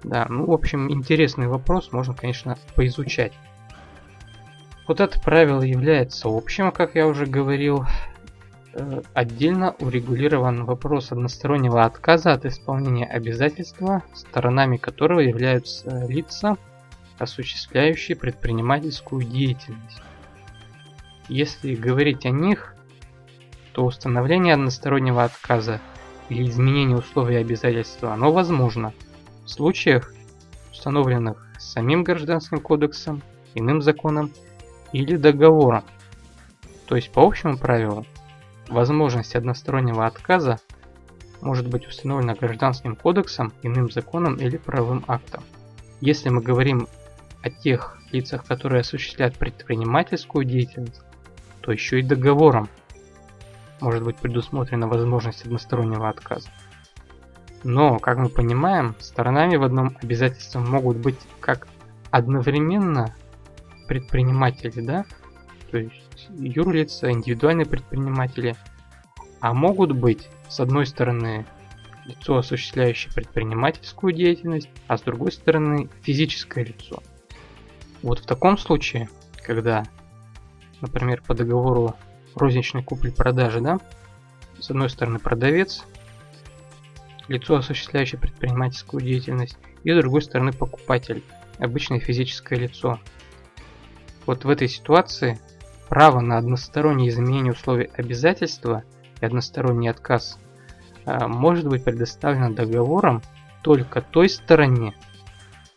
Да, 0.03 0.25
ну, 0.29 0.45
в 0.45 0.51
общем, 0.51 0.89
интересный 0.91 1.47
вопрос, 1.47 1.91
можно, 1.91 2.13
конечно, 2.13 2.57
поизучать. 2.75 3.33
Вот 4.91 4.99
это 4.99 5.17
правило 5.21 5.61
является 5.61 6.27
общим, 6.27 6.69
как 6.73 6.95
я 6.95 7.07
уже 7.07 7.25
говорил. 7.25 7.85
Э, 8.73 9.01
отдельно 9.13 9.73
урегулирован 9.79 10.65
вопрос 10.65 11.13
одностороннего 11.13 11.85
отказа 11.85 12.33
от 12.33 12.45
исполнения 12.45 13.05
обязательства, 13.05 14.03
сторонами 14.13 14.75
которого 14.75 15.21
являются 15.21 16.05
лица, 16.07 16.57
осуществляющие 17.19 18.17
предпринимательскую 18.17 19.23
деятельность. 19.23 20.01
Если 21.29 21.73
говорить 21.73 22.25
о 22.25 22.31
них, 22.31 22.75
то 23.71 23.85
установление 23.85 24.55
одностороннего 24.55 25.23
отказа 25.23 25.79
или 26.27 26.43
изменение 26.43 26.97
условий 26.97 27.37
обязательства, 27.37 28.11
оно 28.11 28.33
возможно 28.33 28.91
в 29.45 29.49
случаях, 29.49 30.13
установленных 30.69 31.47
самим 31.57 32.03
Гражданским 32.03 32.59
кодексом, 32.59 33.21
иным 33.55 33.81
законом 33.81 34.31
или 34.93 35.15
договором. 35.15 35.83
То 36.87 36.95
есть 36.95 37.11
по 37.11 37.21
общему 37.21 37.57
правилу, 37.57 38.05
возможность 38.67 39.35
одностороннего 39.35 40.05
отказа 40.05 40.59
может 41.41 41.67
быть 41.67 41.87
установлена 41.87 42.35
Гражданским 42.35 42.95
кодексом, 42.95 43.53
иным 43.63 43.89
законом 43.89 44.35
или 44.35 44.57
правовым 44.57 45.03
актом. 45.07 45.43
Если 45.99 46.29
мы 46.29 46.41
говорим 46.41 46.87
о 47.41 47.49
тех 47.49 47.97
лицах, 48.11 48.45
которые 48.45 48.81
осуществляют 48.81 49.37
предпринимательскую 49.37 50.45
деятельность, 50.45 51.01
то 51.61 51.71
еще 51.71 51.99
и 51.99 52.03
договором 52.03 52.69
может 53.79 54.03
быть 54.03 54.17
предусмотрена 54.17 54.87
возможность 54.87 55.43
одностороннего 55.45 56.09
отказа. 56.09 56.49
Но, 57.63 57.99
как 57.99 58.17
мы 58.17 58.29
понимаем, 58.29 58.95
сторонами 58.99 59.55
в 59.55 59.63
одном 59.63 59.97
обязательстве 60.01 60.59
могут 60.59 60.97
быть 60.97 61.19
как 61.39 61.67
одновременно 62.09 63.15
предприниматели, 63.91 64.79
да, 64.79 65.03
то 65.69 65.77
есть 65.77 66.29
юрлица, 66.29 67.11
индивидуальные 67.11 67.65
предприниматели, 67.65 68.55
а 69.41 69.53
могут 69.53 69.91
быть, 69.91 70.29
с 70.47 70.61
одной 70.61 70.85
стороны, 70.85 71.45
лицо, 72.05 72.37
осуществляющее 72.37 73.13
предпринимательскую 73.13 74.13
деятельность, 74.13 74.69
а 74.87 74.97
с 74.97 75.01
другой 75.01 75.33
стороны, 75.33 75.89
физическое 76.03 76.63
лицо. 76.63 77.03
Вот 78.01 78.19
в 78.19 78.25
таком 78.25 78.57
случае, 78.57 79.09
когда, 79.43 79.83
например, 80.79 81.21
по 81.27 81.33
договору 81.33 81.93
розничной 82.33 82.83
купли-продажи, 82.83 83.59
да, 83.59 83.77
с 84.57 84.69
одной 84.69 84.89
стороны 84.89 85.19
продавец, 85.19 85.83
лицо, 87.27 87.57
осуществляющее 87.57 88.21
предпринимательскую 88.21 89.03
деятельность, 89.03 89.57
и 89.83 89.91
с 89.91 89.97
другой 89.97 90.21
стороны 90.21 90.53
покупатель, 90.53 91.25
обычное 91.59 91.99
физическое 91.99 92.57
лицо, 92.57 92.97
вот 94.31 94.45
в 94.45 94.49
этой 94.49 94.69
ситуации 94.69 95.41
право 95.89 96.21
на 96.21 96.37
одностороннее 96.37 97.09
изменение 97.09 97.51
условий 97.51 97.89
обязательства 97.97 98.83
и 99.19 99.25
односторонний 99.25 99.89
отказ 99.89 100.39
а, 101.05 101.27
может 101.27 101.67
быть 101.67 101.83
предоставлено 101.83 102.53
договором 102.53 103.21
только 103.61 104.01
той 104.01 104.29
стороне, 104.29 104.93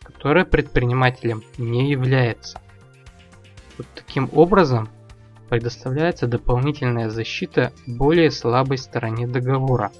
которая 0.01 0.45
предпринимателем 0.45 1.43
не 1.57 1.91
является. 1.91 2.61
Вот 3.77 3.87
таким 3.93 4.29
образом 4.31 4.87
предоставляется 5.49 6.25
дополнительная 6.25 7.09
защита 7.09 7.73
более 7.85 8.31
слабой 8.31 8.77
стороне 8.77 9.27
договора. 9.27 9.91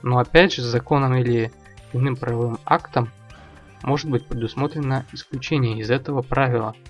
Но 0.00 0.18
опять 0.18 0.54
же 0.54 0.62
законом 0.62 1.14
или 1.14 1.52
иным 1.92 2.16
правовым 2.16 2.56
актом 2.64 3.10
может 3.82 4.08
быть 4.08 4.26
предусмотрено 4.26 5.04
исключение 5.12 5.78
из 5.78 5.90
этого 5.90 6.22
правила– 6.22 6.74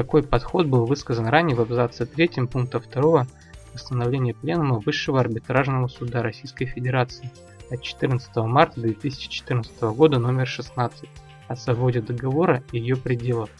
такой 0.00 0.22
подход 0.22 0.64
был 0.64 0.86
высказан 0.86 1.26
ранее 1.26 1.54
в 1.54 1.60
абзаце 1.60 2.06
3 2.06 2.46
пункта 2.46 2.80
2 2.80 3.26
постановления 3.74 4.32
Пленума 4.32 4.78
Высшего 4.78 5.20
арбитражного 5.20 5.88
суда 5.88 6.22
Российской 6.22 6.64
Федерации 6.64 7.30
от 7.70 7.82
14 7.82 8.34
марта 8.36 8.80
2014 8.80 9.82
года 9.82 10.18
номер 10.18 10.46
16 10.46 11.06
о 11.48 11.54
свободе 11.54 12.00
договора 12.00 12.62
и 12.72 12.78
ее 12.78 12.96
пределов. 12.96 13.50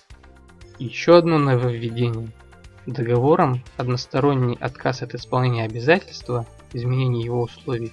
Еще 0.78 1.18
одно 1.18 1.36
нововведение. 1.36 2.30
Договором 2.86 3.62
односторонний 3.76 4.56
отказ 4.58 5.02
от 5.02 5.14
исполнения 5.14 5.66
обязательства, 5.66 6.46
изменение 6.72 7.22
его 7.22 7.42
условий, 7.42 7.92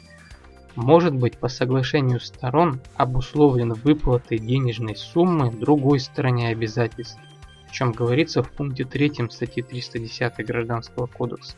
может 0.77 1.13
быть 1.13 1.37
по 1.37 1.49
соглашению 1.49 2.21
сторон 2.21 2.79
обусловлен 2.95 3.73
выплатой 3.73 4.37
денежной 4.37 4.95
суммы 4.95 5.51
другой 5.51 5.99
стороне 5.99 6.47
обязательств 6.47 7.19
о 7.67 7.71
чем 7.71 7.91
говорится 7.91 8.43
в 8.43 8.51
пункте 8.51 8.85
3 8.85 9.29
статьи 9.29 9.61
310 9.61 10.45
Гражданского 10.45 11.07
кодекса. 11.07 11.57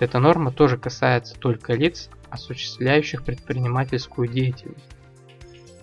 Эта 0.00 0.18
норма 0.18 0.52
тоже 0.52 0.76
касается 0.76 1.34
только 1.38 1.74
лиц, 1.74 2.10
осуществляющих 2.30 3.24
предпринимательскую 3.24 4.28
деятельность. 4.28 4.90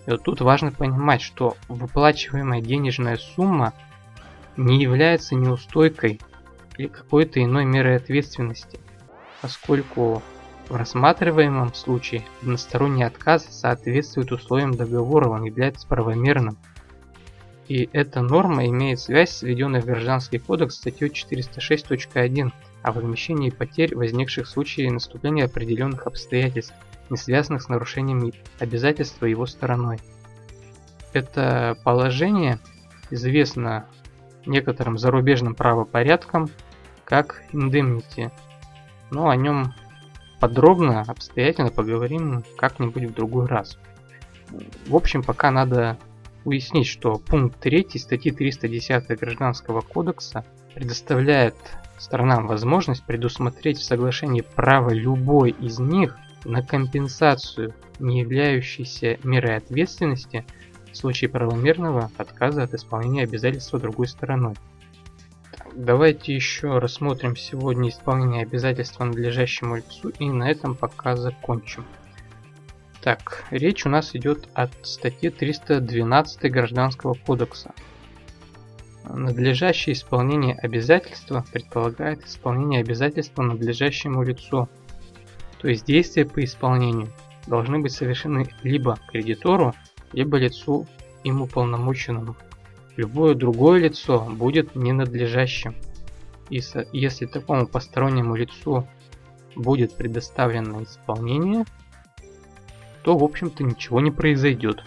И 0.06 0.10
вот 0.10 0.22
тут 0.22 0.40
важно 0.40 0.70
понимать, 0.70 1.20
что 1.20 1.56
выплачиваемая 1.68 2.60
денежная 2.60 3.16
сумма 3.16 3.72
не 4.56 4.80
является 4.80 5.34
неустойкой 5.34 6.20
или 6.78 6.86
какой-то 6.86 7.42
иной 7.42 7.64
мерой 7.64 7.96
ответственности, 7.96 8.78
поскольку 9.42 10.22
в 10.68 10.74
рассматриваемом 10.74 11.74
случае 11.74 12.24
односторонний 12.42 13.04
отказ 13.04 13.46
соответствует 13.50 14.32
условиям 14.32 14.74
договора, 14.74 15.28
он 15.28 15.44
является 15.44 15.86
правомерным– 15.86 16.58
и 17.68 17.88
эта 17.92 18.22
норма 18.22 18.66
имеет 18.66 19.00
связь 19.00 19.30
с 19.30 19.42
введенной 19.42 19.80
в 19.80 19.86
Гражданский 19.86 20.38
кодекс 20.38 20.76
статьей 20.76 21.10
406.1 21.10 22.52
о 22.82 22.92
возмещении 22.92 23.50
потерь, 23.50 23.96
возникших 23.96 24.46
в 24.46 24.50
случае 24.50 24.92
наступления 24.92 25.46
определенных 25.46 26.06
обстоятельств 26.06 26.74
не 27.10 27.16
связанных 27.16 27.62
с 27.62 27.68
нарушением 27.68 28.32
обязательства 28.58 29.26
его 29.26 29.46
стороной. 29.46 29.98
Это 31.12 31.76
положение 31.84 32.58
известно 33.10 33.86
некоторым 34.44 34.98
зарубежным 34.98 35.54
правопорядкам 35.54 36.48
как 37.04 37.42
indemnity, 37.52 38.30
но 39.10 39.28
о 39.28 39.36
нем 39.36 39.72
подробно, 40.40 41.02
обстоятельно 41.02 41.70
поговорим 41.70 42.44
как-нибудь 42.56 43.04
в 43.04 43.14
другой 43.14 43.46
раз. 43.46 43.78
В 44.86 44.94
общем, 44.94 45.22
пока 45.22 45.50
надо 45.50 45.96
уяснить, 46.46 46.86
что 46.86 47.18
пункт 47.18 47.58
3 47.60 47.88
статьи 47.98 48.30
310 48.30 49.18
Гражданского 49.18 49.80
кодекса 49.80 50.46
предоставляет 50.74 51.56
сторонам 51.98 52.46
возможность 52.46 53.04
предусмотреть 53.04 53.78
в 53.78 53.84
соглашении 53.84 54.42
право 54.42 54.90
любой 54.90 55.50
из 55.50 55.80
них 55.80 56.16
на 56.44 56.62
компенсацию, 56.62 57.74
не 57.98 58.20
являющейся 58.20 59.18
мерой 59.24 59.56
ответственности 59.56 60.44
в 60.92 60.96
случае 60.96 61.30
правомерного 61.30 62.12
отказа 62.16 62.62
от 62.62 62.74
исполнения 62.74 63.24
обязательства 63.24 63.80
другой 63.80 64.06
стороной. 64.06 64.54
Давайте 65.74 66.34
еще 66.34 66.78
рассмотрим 66.78 67.34
сегодня 67.34 67.88
исполнение 67.88 68.42
обязательства 68.42 69.04
надлежащему 69.04 69.76
лицу 69.76 70.10
и 70.20 70.30
на 70.30 70.48
этом 70.48 70.76
пока 70.76 71.16
закончим. 71.16 71.84
Так, 73.06 73.44
речь 73.52 73.86
у 73.86 73.88
нас 73.88 74.16
идет 74.16 74.48
от 74.52 74.72
статьи 74.82 75.30
312 75.30 76.50
Гражданского 76.50 77.14
кодекса. 77.14 77.72
Надлежащее 79.04 79.92
исполнение 79.94 80.56
обязательства 80.56 81.44
предполагает 81.52 82.26
исполнение 82.26 82.80
обязательства 82.80 83.42
надлежащему 83.42 84.24
лицу. 84.24 84.68
То 85.60 85.68
есть 85.68 85.86
действия 85.86 86.24
по 86.24 86.42
исполнению 86.42 87.08
должны 87.46 87.78
быть 87.78 87.92
совершены 87.92 88.52
либо 88.64 88.98
кредитору, 89.12 89.72
либо 90.12 90.36
лицу 90.36 90.88
им 91.22 91.42
уполномоченному. 91.42 92.34
Любое 92.96 93.36
другое 93.36 93.78
лицо 93.82 94.18
будет 94.18 94.74
ненадлежащим. 94.74 95.76
И 96.50 96.60
если 96.92 97.26
такому 97.26 97.68
постороннему 97.68 98.34
лицу 98.34 98.88
будет 99.54 99.94
предоставлено 99.94 100.82
исполнение, 100.82 101.66
то 103.06 103.16
в 103.16 103.22
общем-то 103.22 103.62
ничего 103.62 104.00
не 104.00 104.10
произойдет. 104.10 104.82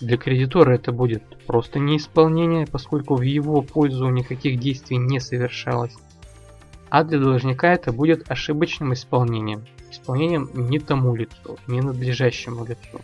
Для 0.00 0.16
кредитора 0.16 0.76
это 0.76 0.92
будет 0.92 1.24
просто 1.44 1.80
неисполнение, 1.80 2.68
поскольку 2.68 3.16
в 3.16 3.22
его 3.22 3.62
пользу 3.62 4.08
никаких 4.10 4.60
действий 4.60 4.96
не 4.96 5.18
совершалось. 5.18 5.96
А 6.90 7.02
для 7.02 7.18
должника 7.18 7.72
это 7.72 7.90
будет 7.90 8.30
ошибочным 8.30 8.92
исполнением, 8.92 9.66
исполнением 9.90 10.48
не 10.54 10.78
тому 10.78 11.16
лицу, 11.16 11.58
не 11.66 11.80
надлежащему 11.80 12.64
лицу. 12.64 13.00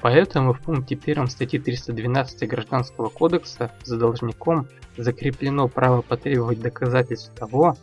Поэтому 0.00 0.54
в 0.54 0.60
пункте 0.60 0.96
1 0.96 1.26
статьи 1.26 1.58
312 1.58 2.48
Гражданского 2.48 3.10
кодекса 3.10 3.72
за 3.84 3.98
должником 3.98 4.68
закреплено 4.96 5.68
право 5.68 6.00
потребовать 6.00 6.62
доказательств 6.62 7.34
того, 7.34 7.76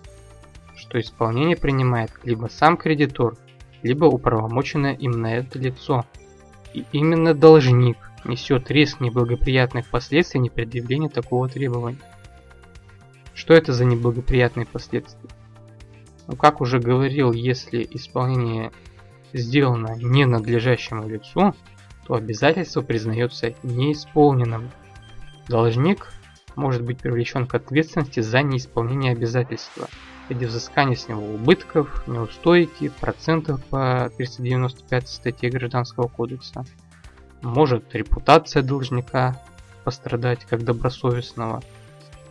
что 0.76 1.00
исполнение 1.00 1.56
принимает 1.56 2.10
либо 2.24 2.48
сам 2.48 2.78
кредитор, 2.78 3.36
либо 3.84 4.06
уполномоченное 4.06 4.94
им 4.94 5.12
на 5.12 5.36
это 5.36 5.60
лицо. 5.60 6.06
И 6.74 6.86
именно 6.92 7.34
должник 7.34 7.98
несет 8.26 8.70
риск 8.70 9.00
неблагоприятных 9.00 9.88
последствий 9.88 10.40
непредъявления 10.40 11.10
такого 11.10 11.48
требования. 11.48 12.00
Что 13.34 13.54
это 13.54 13.74
за 13.74 13.86
неблагоприятные 13.86 14.66
последствия? 14.66 15.30
Ну, 16.28 16.36
как 16.36 16.62
уже 16.62 16.80
говорил, 16.80 17.32
если 17.32 17.88
исполнение 17.90 18.72
сделано 19.34 19.96
ненадлежащему 19.98 21.08
лицу, 21.08 21.56
то 22.06 22.16
обязательство 22.16 22.82
признается 22.82 23.54
неисполненным. 23.64 24.70
Должник 25.48 26.12
может 26.56 26.84
быть 26.84 27.00
привлечен 27.00 27.48
к 27.48 27.56
ответственности 27.56 28.20
за 28.20 28.42
неисполнение 28.42 29.14
обязательства 29.14 29.88
в 30.30 30.32
виде 30.32 30.48
с 30.48 31.08
него 31.08 31.34
убытков, 31.34 32.08
неустойки, 32.08 32.90
процентов 32.90 33.64
по 33.66 34.12
395 34.16 35.10
статье 35.10 35.50
Гражданского 35.50 36.08
кодекса. 36.08 36.66
Может 37.42 37.96
репутация 37.96 38.62
должника 38.62 39.42
пострадать 39.84 40.46
как 40.46 40.64
добросовестного. 40.64 41.62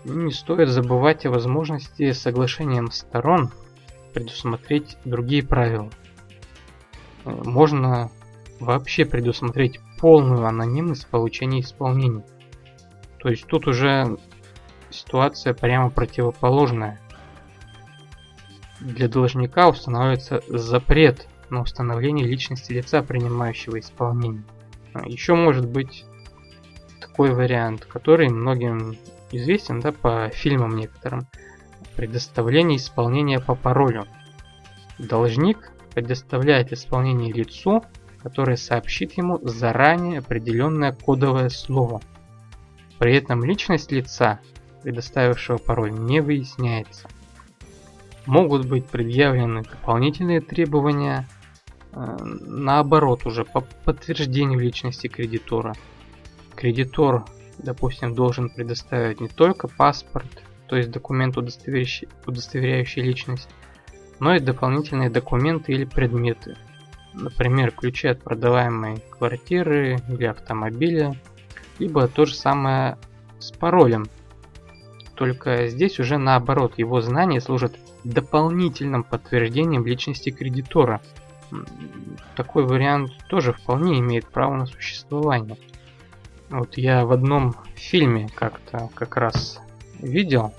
Не 0.04 0.32
стоит 0.32 0.68
забывать 0.68 1.26
о 1.26 1.30
возможности 1.30 2.12
соглашением 2.12 2.92
сторон 2.92 3.50
предусмотреть 4.14 4.96
другие 5.04 5.42
правила. 5.42 5.90
Можно 7.24 8.10
вообще 8.60 9.04
предусмотреть 9.04 9.80
полную 10.00 10.46
анонимность 10.46 11.08
получения 11.08 11.60
исполнений. 11.60 12.22
То 13.18 13.28
есть 13.28 13.46
тут 13.46 13.66
уже 13.66 14.16
ситуация 14.90 15.52
прямо 15.52 15.90
противоположная. 15.90 17.00
Для 18.80 19.08
должника 19.08 19.68
устанавливается 19.68 20.42
запрет 20.48 21.26
на 21.50 21.62
установление 21.62 22.26
личности 22.26 22.72
лица, 22.72 23.02
принимающего 23.02 23.80
исполнение. 23.80 24.44
А 24.94 25.06
Еще 25.06 25.34
может 25.34 25.68
быть 25.68 26.04
такой 27.00 27.32
вариант, 27.32 27.84
который 27.84 28.28
многим 28.28 28.96
известен 29.32 29.80
да, 29.80 29.92
по 29.92 30.30
фильмам 30.32 30.76
некоторым. 30.76 31.26
Предоставление 31.96 32.78
исполнения 32.78 33.40
по 33.40 33.56
паролю. 33.56 34.06
Должник 34.98 35.72
предоставляет 35.94 36.72
исполнение 36.72 37.32
лицу, 37.32 37.84
которое 38.22 38.56
сообщит 38.56 39.14
ему 39.14 39.40
заранее 39.42 40.20
определенное 40.20 40.92
кодовое 40.92 41.48
слово. 41.48 42.00
При 42.98 43.16
этом 43.16 43.44
личность 43.44 43.90
лица, 43.90 44.40
предоставившего 44.82 45.58
пароль, 45.58 45.92
не 45.92 46.20
выясняется. 46.20 47.08
Могут 48.28 48.66
быть 48.66 48.84
предъявлены 48.84 49.62
дополнительные 49.62 50.42
требования, 50.42 51.26
э, 51.92 52.16
наоборот 52.22 53.24
уже 53.24 53.46
по 53.46 53.62
подтверждению 53.62 54.60
личности 54.60 55.06
кредитора. 55.06 55.72
Кредитор, 56.54 57.24
допустим, 57.56 58.14
должен 58.14 58.50
предоставить 58.50 59.22
не 59.22 59.28
только 59.28 59.66
паспорт, 59.66 60.26
то 60.66 60.76
есть 60.76 60.90
документ, 60.90 61.38
удостоверяющий, 61.38 62.06
удостоверяющий 62.26 63.00
личность, 63.00 63.48
но 64.20 64.34
и 64.34 64.40
дополнительные 64.40 65.08
документы 65.08 65.72
или 65.72 65.86
предметы, 65.86 66.54
например, 67.14 67.70
ключи 67.70 68.08
от 68.08 68.22
продаваемой 68.22 69.02
квартиры 69.08 69.96
или 70.06 70.26
автомобиля, 70.26 71.14
либо 71.78 72.06
то 72.08 72.26
же 72.26 72.34
самое 72.34 72.98
с 73.38 73.52
паролем. 73.52 74.06
Только 75.14 75.68
здесь 75.68 75.98
уже 75.98 76.18
наоборот, 76.18 76.74
его 76.76 77.00
знания 77.00 77.40
служат 77.40 77.74
дополнительным 78.08 79.04
подтверждением 79.04 79.86
личности 79.86 80.30
кредитора. 80.30 81.00
Такой 82.36 82.64
вариант 82.64 83.12
тоже 83.28 83.52
вполне 83.52 83.98
имеет 83.98 84.26
право 84.26 84.56
на 84.56 84.66
существование. 84.66 85.58
Вот 86.48 86.78
я 86.78 87.04
в 87.04 87.12
одном 87.12 87.54
фильме 87.74 88.28
как-то 88.34 88.88
как 88.94 89.16
раз 89.16 89.60
видел, 89.98 90.54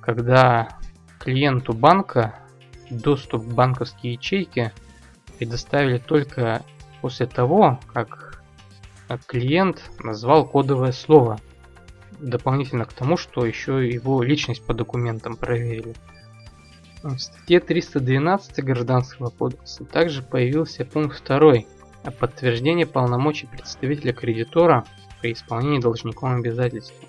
когда 0.00 0.68
клиенту 1.18 1.72
банка 1.72 2.38
доступ 2.90 3.44
к 3.44 3.52
банковской 3.52 4.12
ячейке 4.12 4.72
предоставили 5.38 5.98
только 5.98 6.62
после 7.00 7.26
того, 7.26 7.80
как 7.92 8.44
клиент 9.26 9.82
назвал 9.98 10.46
кодовое 10.46 10.92
слово, 10.92 11.40
дополнительно 12.20 12.84
к 12.84 12.92
тому, 12.92 13.16
что 13.16 13.44
еще 13.44 13.88
его 13.88 14.22
личность 14.22 14.64
по 14.64 14.74
документам 14.74 15.36
проверили. 15.36 15.94
В 17.04 17.18
статье 17.18 17.60
312 17.60 18.64
Гражданского 18.64 19.28
кодекса 19.28 19.84
также 19.84 20.22
появился 20.22 20.86
пункт 20.86 21.22
2 21.26 21.52
о 22.02 22.10
подтверждении 22.10 22.84
полномочий 22.84 23.46
представителя 23.46 24.14
кредитора 24.14 24.86
при 25.20 25.34
исполнении 25.34 25.80
должником 25.80 26.36
обязательства. 26.36 27.06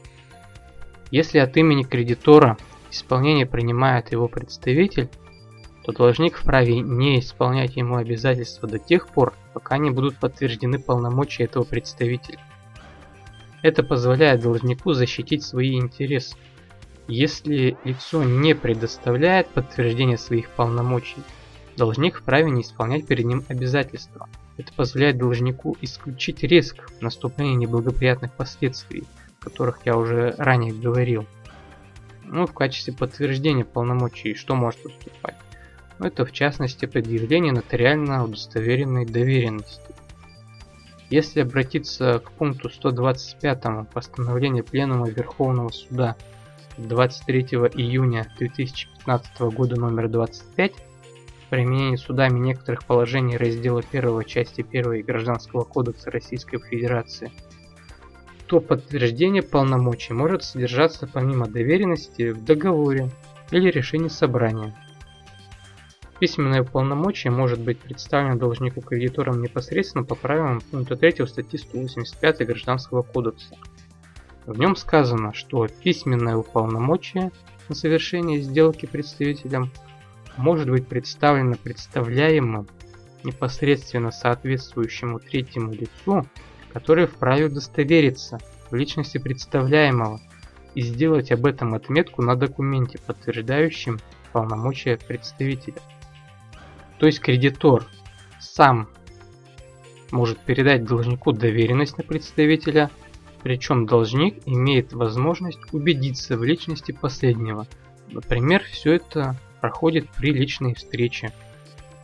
Если 1.11 1.37
от 1.37 1.55
имени 1.55 1.83
кредитора 1.83 2.57
исполнение 2.91 3.45
принимает 3.45 4.11
его 4.11 4.27
представитель, 4.27 5.07
то 5.85 5.93
должник 5.93 6.35
вправе 6.35 6.81
не 6.81 7.21
исполнять 7.21 7.77
ему 7.77 7.95
обязательства 7.95 8.67
до 8.67 8.79
тех 8.79 9.07
пор, 9.07 9.33
пока 9.53 9.77
не 9.77 9.91
будут 9.91 10.17
подтверждены 10.17 10.77
полномочия 10.77 11.45
этого 11.45 11.63
представителя. 11.63 12.39
Это 13.61 13.81
позволяет 13.81 14.41
должнику 14.41 14.91
защитить 14.91 15.43
свои 15.43 15.79
интересы. 15.79 16.35
Если 17.07 17.77
лицо 17.83 18.23
не 18.23 18.55
предоставляет 18.55 19.47
подтверждение 19.49 20.17
своих 20.17 20.49
полномочий, 20.49 21.21
должник 21.77 22.17
вправе 22.17 22.49
не 22.49 22.61
исполнять 22.61 23.05
перед 23.05 23.25
ним 23.25 23.43
обязательства. 23.47 24.27
Это 24.57 24.73
позволяет 24.73 25.17
должнику 25.17 25.77
исключить 25.81 26.41
риск 26.43 26.89
наступления 27.01 27.55
неблагоприятных 27.55 28.33
последствий, 28.33 29.03
о 29.39 29.43
которых 29.43 29.79
я 29.85 29.97
уже 29.97 30.33
ранее 30.37 30.73
говорил. 30.73 31.25
Ну, 32.23 32.47
в 32.47 32.53
качестве 32.53 32.93
подтверждения 32.93 33.65
полномочий 33.65 34.33
что 34.33 34.55
может 34.55 34.83
выступать? 34.83 35.35
Это 35.99 36.25
в 36.25 36.31
частности 36.31 36.87
предъявление 36.87 37.53
нотариально 37.53 38.23
удостоверенной 38.23 39.05
доверенности. 39.05 39.93
Если 41.11 41.41
обратиться 41.41 42.19
к 42.19 42.31
пункту 42.31 42.69
125 42.69 43.89
постановления 43.93 44.63
Пленума 44.63 45.07
Верховного 45.07 45.69
Суда 45.69 46.15
23 46.77 47.41
июня 47.73 48.29
2015 48.37 49.39
года 49.55 49.79
номер 49.79 50.09
25 50.09 50.73
применение 51.49 51.97
судами 51.97 52.37
некоторых 52.39 52.85
положений 52.85 53.37
раздела 53.37 53.81
1 53.91 54.23
части 54.25 54.65
1 54.69 55.03
Гражданского 55.03 55.63
кодекса 55.63 56.11
Российской 56.11 56.59
Федерации, 56.59 57.31
то 58.47 58.59
подтверждение 58.59 59.41
полномочий 59.41 60.13
может 60.13 60.43
содержаться 60.43 61.07
помимо 61.07 61.47
доверенности 61.47 62.31
в 62.31 62.43
договоре 62.43 63.09
или 63.51 63.71
решении 63.71 64.09
собрания. 64.09 64.75
Письменное 66.19 66.63
полномочие 66.63 67.31
может 67.31 67.59
быть 67.59 67.79
представлено 67.79 68.37
должнику 68.37 68.81
кредитором 68.81 69.41
непосредственно 69.41 70.03
по 70.03 70.15
правилам 70.15 70.61
пункта 70.61 70.95
3 70.95 71.25
статьи 71.25 71.59
185 71.59 72.45
Гражданского 72.45 73.01
кодекса. 73.01 73.55
В 74.45 74.57
нем 74.59 74.75
сказано, 74.75 75.33
что 75.33 75.67
письменное 75.67 76.35
уполномочие 76.35 77.31
на 77.67 77.75
совершение 77.75 78.41
сделки 78.41 78.85
представителем 78.85 79.71
может 80.37 80.69
быть 80.69 80.87
представлено 80.87 81.55
представляемым 81.55 82.67
непосредственно 83.23 84.11
соответствующему 84.11 85.19
третьему 85.19 85.73
лицу, 85.73 86.27
который 86.71 87.07
вправе 87.07 87.45
удостовериться 87.45 88.37
в 88.69 88.75
личности 88.75 89.17
представляемого 89.17 90.21
и 90.75 90.81
сделать 90.81 91.31
об 91.31 91.45
этом 91.45 91.73
отметку 91.73 92.21
на 92.21 92.35
документе, 92.35 92.99
подтверждающем 92.99 93.99
полномочия 94.31 94.97
представителя. 94.97 95.81
То 96.99 97.07
есть 97.07 97.19
кредитор 97.19 97.85
сам 98.39 98.89
может 100.11 100.37
передать 100.39 100.85
должнику 100.85 101.31
доверенность 101.31 101.97
на 101.97 102.03
представителя, 102.03 102.91
причем 103.45 103.85
должник 103.85 104.41
имеет 104.47 104.91
возможность 104.91 105.59
убедиться 105.71 106.35
в 106.35 106.43
личности 106.43 106.91
последнего. 106.91 107.67
Например, 108.09 108.63
все 108.63 108.93
это 108.93 109.39
проходит 109.61 110.09
при 110.09 110.33
личной 110.33 110.73
встрече, 110.73 111.31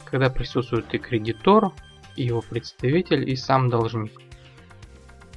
когда 0.05 0.29
присутствует 0.29 0.93
и 0.93 0.99
кредитор, 0.99 1.71
и 2.15 2.25
его 2.25 2.43
представитель, 2.47 3.27
и 3.27 3.35
сам 3.35 3.71
должник. 3.71 4.11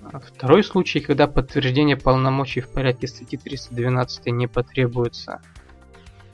А 0.03 0.21
второй 0.21 0.63
случай, 0.63 1.01
когда 1.01 1.27
подтверждение 1.27 1.97
полномочий 1.97 2.61
в 2.61 2.69
порядке 2.69 3.07
статьи 3.07 3.39
312 3.39 4.27
не 4.27 4.47
потребуется, 4.47 5.41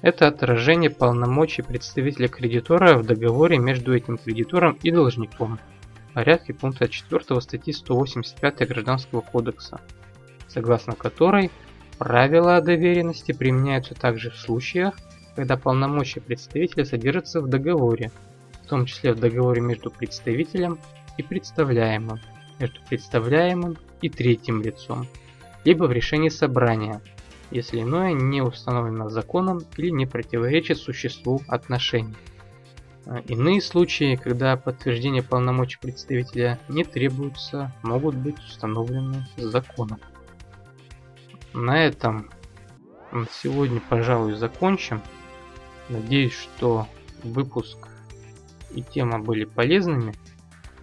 это 0.03 0.27
отражение 0.27 0.91
полномочий 0.91 1.63
представителя 1.63 2.27
кредитора 2.27 2.99
в 2.99 3.07
договоре 3.07 3.59
между 3.59 3.95
этим 3.95 4.19
кредитором 4.19 4.77
и 4.83 4.91
должником 4.91 5.61
порядке 6.15 6.55
пункта 6.55 6.89
4 6.89 7.41
статьи 7.41 7.73
185 7.73 8.69
Гражданского 8.69 9.21
кодекса, 9.21 9.81
согласно 10.49 10.95
которой 10.95 11.51
правила 11.99 12.57
о 12.57 12.63
доверенности 12.63 13.33
применяются 13.33 13.95
также 13.95 14.31
в 14.31 14.37
случаях, 14.37 14.95
когда 15.37 15.57
полномочия 15.57 16.21
представителя 16.21 16.85
содержатся 16.85 17.41
в 17.41 17.49
договоре, 17.49 18.11
в 18.65 18.69
том 18.69 18.87
числе 18.87 19.13
в 19.13 19.21
договоре 19.21 19.61
между 19.61 19.91
представителем 19.91 20.79
и 21.19 21.23
представляемым, 21.23 22.19
между 22.59 22.81
представляемым 22.89 23.77
и 24.01 24.09
третьим 24.09 24.63
лицом, 24.63 25.07
либо 25.65 25.85
в 25.85 25.93
решении 25.93 26.31
собрания, 26.31 27.01
если 27.51 27.83
иное 27.83 28.13
не 28.13 28.43
установлено 28.43 29.09
законом 29.09 29.61
или 29.77 29.91
не 29.91 30.07
противоречит 30.07 30.79
существу 30.79 31.43
отношений. 31.49 32.17
А 33.07 33.19
иные 33.21 33.61
случаи, 33.61 34.17
когда 34.17 34.57
подтверждение 34.57 35.23
полномочий 35.23 35.79
представителя 35.81 36.59
не 36.69 36.85
требуется, 36.85 37.73
могут 37.83 38.15
быть 38.15 38.39
установлены 38.39 39.27
законом. 39.37 40.01
На 41.53 41.85
этом 41.85 42.31
сегодня, 43.33 43.81
пожалуй, 43.89 44.35
закончим. 44.35 45.03
Надеюсь, 45.89 46.35
что 46.35 46.87
выпуск 47.25 47.89
и 48.71 48.83
тема 48.83 49.19
были 49.19 49.45
полезными. 49.45 50.15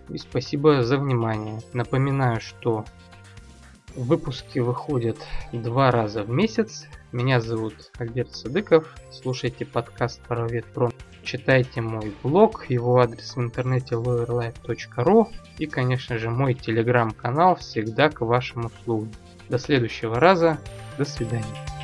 И 0.09 0.17
спасибо 0.17 0.83
за 0.83 0.97
внимание. 0.97 1.61
Напоминаю, 1.73 2.41
что 2.41 2.85
выпуски 3.95 4.59
выходят 4.59 5.17
два 5.51 5.91
раза 5.91 6.23
в 6.23 6.29
месяц. 6.29 6.87
Меня 7.11 7.39
зовут 7.39 7.91
Альберт 7.97 8.35
Садыков. 8.35 8.93
Слушайте 9.11 9.65
подкаст 9.65 10.21
Правовед 10.23 10.65
Про. 10.65 10.91
Читайте 11.27 11.81
мой 11.81 12.13
блог, 12.23 12.69
его 12.69 13.01
адрес 13.01 13.35
в 13.35 13.41
интернете 13.41 13.95
lawyerlife.ru 13.95 15.27
и, 15.57 15.65
конечно 15.65 16.17
же, 16.17 16.29
мой 16.29 16.53
телеграм-канал 16.53 17.57
всегда 17.57 18.09
к 18.09 18.21
вашим 18.21 18.67
услугам. 18.67 19.11
До 19.49 19.59
следующего 19.59 20.21
раза. 20.21 20.57
До 20.97 21.03
свидания. 21.03 21.76